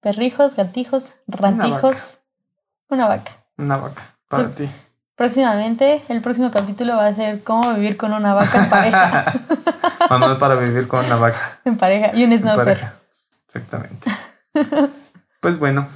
perrijos, 0.00 0.56
gatijos, 0.56 1.14
rantijos, 1.26 2.18
una 2.88 3.06
vaca. 3.06 3.32
Una 3.56 3.76
vaca, 3.76 4.16
para 4.28 4.50
ti. 4.50 4.68
Próximamente, 5.14 6.04
el 6.08 6.20
próximo 6.20 6.50
capítulo 6.50 6.96
va 6.96 7.06
a 7.06 7.14
ser 7.14 7.42
cómo 7.42 7.74
vivir 7.74 7.96
con 7.96 8.12
una 8.12 8.34
vaca 8.34 8.64
en 8.64 8.70
pareja. 8.70 9.24
Manual 10.10 10.38
para 10.38 10.54
vivir 10.54 10.86
con 10.86 11.04
una 11.04 11.16
vaca. 11.16 11.60
En 11.64 11.76
pareja. 11.76 12.14
Y 12.14 12.24
un 12.24 12.38
schnauzer. 12.38 12.92
Exactamente. 13.46 14.10
pues 15.40 15.58
bueno, 15.58 15.86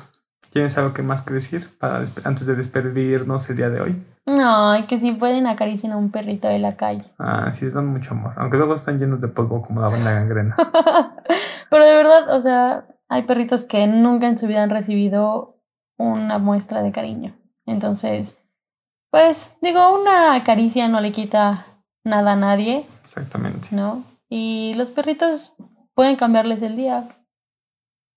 ¿tienes 0.52 0.76
algo 0.76 0.92
que 0.92 1.02
más 1.02 1.22
que 1.22 1.32
decir 1.34 1.68
para 1.78 2.04
antes 2.24 2.46
de 2.46 2.54
despedirnos 2.54 3.48
el 3.48 3.56
día 3.56 3.70
de 3.70 3.80
hoy? 3.80 4.06
Ay, 4.26 4.84
que 4.84 4.98
si 4.98 5.12
pueden 5.12 5.46
acariciar 5.46 5.92
a 5.92 5.96
un 5.96 6.10
perrito 6.10 6.46
de 6.46 6.58
la 6.58 6.76
calle. 6.76 7.04
Ah, 7.18 7.50
sí, 7.52 7.64
les 7.64 7.74
dan 7.74 7.86
mucho 7.86 8.12
amor. 8.12 8.34
Aunque 8.36 8.56
luego 8.56 8.74
están 8.74 8.98
llenos 8.98 9.20
de 9.20 9.28
polvo 9.28 9.62
como 9.62 9.80
la 9.80 9.88
banda 9.88 10.12
gangrena. 10.12 10.56
Pero 11.70 11.84
de 11.84 11.96
verdad, 11.96 12.36
o 12.36 12.40
sea, 12.40 12.86
hay 13.08 13.22
perritos 13.22 13.64
que 13.64 13.86
nunca 13.86 14.28
en 14.28 14.38
su 14.38 14.46
vida 14.46 14.62
han 14.62 14.70
recibido 14.70 15.58
una 15.98 16.38
muestra 16.38 16.82
de 16.82 16.92
cariño. 16.92 17.34
Entonces, 17.66 18.36
pues 19.10 19.56
digo, 19.62 19.98
una 19.98 20.42
caricia 20.44 20.88
no 20.88 21.00
le 21.00 21.12
quita 21.12 21.66
nada 22.04 22.32
a 22.32 22.36
nadie. 22.36 22.86
Exactamente. 23.02 23.68
¿No? 23.72 24.04
Y 24.28 24.74
los 24.74 24.90
perritos 24.90 25.54
pueden 25.94 26.16
cambiarles 26.16 26.62
el 26.62 26.76
día. 26.76 27.08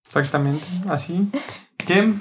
Exactamente, 0.05 0.65
así. 0.87 1.31
Que, 1.85 2.13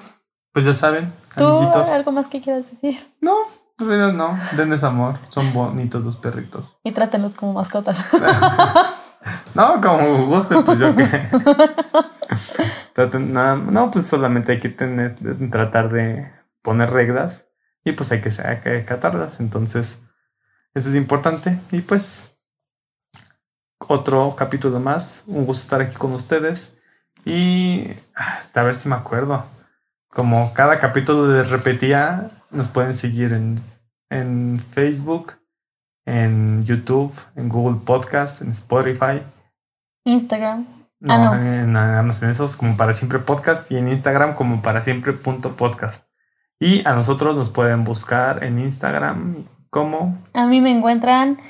pues 0.53 0.65
ya 0.65 0.75
saben, 0.75 1.13
¿Tú 1.37 1.71
algo 1.93 2.13
más 2.13 2.29
que 2.29 2.41
quieras 2.41 2.71
decir? 2.71 2.97
No, 3.21 3.37
en 3.79 3.87
realidad 3.87 4.13
no. 4.13 4.39
Denles 4.57 4.85
amor. 4.85 5.17
Son 5.29 5.53
bonitos 5.53 6.05
los 6.05 6.17
perritos. 6.17 6.79
Y 6.85 6.93
trátenlos 6.93 7.35
como 7.35 7.55
mascotas. 7.55 8.07
no, 9.55 9.81
como 9.81 10.27
guste, 10.27 10.63
pues 10.63 10.79
yo 10.79 10.95
que. 10.95 11.05
no, 13.19 13.91
pues 13.91 14.07
solamente 14.07 14.53
hay 14.53 14.61
que 14.61 14.69
tener, 14.69 15.17
tratar 15.51 15.93
de 15.93 16.31
poner 16.63 16.91
reglas 16.91 17.49
y 17.85 17.91
pues 17.93 18.13
hay 18.13 18.21
que, 18.21 18.31
hay 18.45 18.61
que 18.61 18.77
acatarlas. 18.79 19.41
Entonces, 19.41 20.03
eso 20.73 20.89
es 20.89 20.95
importante. 20.95 21.59
Y 21.73 21.81
pues, 21.81 22.45
otro 23.89 24.37
capítulo 24.37 24.79
más. 24.79 25.25
Un 25.27 25.47
gusto 25.47 25.63
estar 25.63 25.83
aquí 25.83 25.97
con 25.97 26.13
ustedes. 26.13 26.79
Y 27.25 27.89
hasta 28.15 28.61
a 28.61 28.65
ver 28.65 28.77
si 28.77 28.89
me 28.89 28.95
acuerdo. 28.95 29.53
Como 30.15 30.55
cada 30.55 30.79
capítulo 30.79 31.27
de 31.27 31.43
repetía, 31.43 32.29
nos 32.53 32.69
pueden 32.69 32.95
seguir 32.95 33.33
en, 33.33 33.57
en 34.11 34.61
Facebook, 34.61 35.35
en 36.07 36.65
YouTube, 36.65 37.13
en 37.35 37.49
Google 37.49 37.81
Podcast, 37.85 38.41
en 38.41 38.53
Spotify. 38.53 39.25
Instagram. 40.05 40.69
No, 41.01 41.15
ah, 41.15 41.19
no. 41.19 41.67
nada 41.67 42.03
más 42.03 42.23
en 42.23 42.31
esos 42.31 42.57
como 42.57 42.77
para 42.77 42.93
siempre 42.93 43.19
podcast 43.19 43.69
y 43.73 43.77
en 43.77 43.89
Instagram 43.89 44.35
como 44.35 44.63
para 44.63 44.81
siempre 44.81 45.15
punto 45.15 45.57
podcast. 45.57 46.05
Y 46.61 46.87
a 46.87 46.95
nosotros 46.95 47.37
nos 47.37 47.51
pueden 47.51 47.83
buscar 47.83 48.45
en 48.45 48.61
Instagram 48.61 49.45
como... 49.69 50.17
A 50.33 50.47
mí 50.47 50.61
me 50.61 50.71
encuentran 50.71 51.41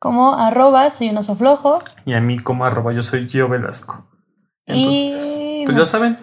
como 0.00 0.34
arroba 0.34 0.90
soy 0.90 1.10
un 1.10 1.18
oso 1.18 1.36
flojo. 1.36 1.78
Y 2.04 2.14
a 2.14 2.20
mí 2.20 2.40
como 2.40 2.64
arroba 2.64 2.92
yo 2.92 3.02
soy 3.02 3.28
Gio 3.28 3.48
Velasco. 3.48 4.08
Entonces, 4.66 5.64
pues 5.64 5.76
ya 5.76 5.86
saben. 5.86 6.18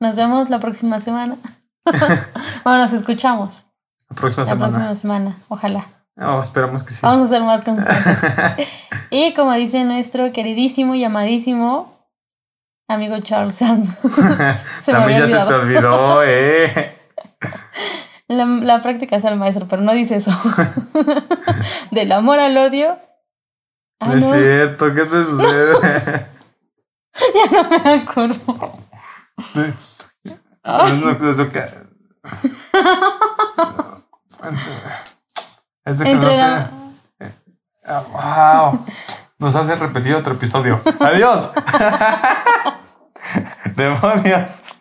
Nos 0.00 0.16
vemos 0.16 0.50
la 0.50 0.58
próxima 0.60 1.00
semana. 1.00 1.36
bueno, 2.64 2.78
nos 2.78 2.92
escuchamos. 2.92 3.64
La 4.10 4.16
próxima 4.16 4.44
semana. 4.44 4.66
La 4.66 4.72
próxima 4.72 4.94
semana, 4.94 5.36
ojalá. 5.48 5.86
Oh, 6.18 6.40
esperamos 6.40 6.82
que 6.82 6.92
sí. 6.92 7.00
Vamos 7.02 7.22
a 7.22 7.24
hacer 7.24 7.42
más 7.42 7.62
constantes. 7.62 8.18
y 9.10 9.34
como 9.34 9.52
dice 9.52 9.84
nuestro 9.84 10.32
queridísimo 10.32 10.94
y 10.94 11.04
amadísimo 11.04 11.96
amigo 12.88 13.18
Charles 13.20 13.56
Sands. 13.56 13.88
se 14.82 14.92
También 14.92 15.26
ya 15.26 15.40
se 15.40 15.46
te 15.46 15.54
olvidó, 15.54 16.22
eh. 16.24 16.98
La, 18.28 18.82
práctica 18.82 19.16
es 19.16 19.24
al 19.24 19.36
maestro, 19.36 19.66
pero 19.68 19.82
no 19.82 19.92
dice 19.92 20.16
eso. 20.16 20.32
Del 21.90 22.10
amor 22.12 22.40
al 22.40 22.56
odio. 22.56 22.98
Ah, 24.00 24.08
no, 24.08 24.14
es 24.14 24.24
cierto, 24.24 24.92
¿qué 24.92 25.04
te 25.04 25.24
sucede? 25.24 26.28
ya 27.34 27.62
no 27.62 27.70
me 27.70 27.90
acuerdo. 27.94 28.85
No, 30.64 31.30
eso 31.30 31.50
que... 31.50 31.60
Es 35.84 35.98
de 35.98 36.04
que 36.04 36.14
no 36.16 36.28
sé. 36.28 36.68
wow. 38.12 38.84
Nos 39.38 39.54
hace 39.54 39.76
repetir 39.76 40.14
otro 40.16 40.34
episodio. 40.34 40.80
Adiós. 40.98 41.52
Demonios. 43.76 44.74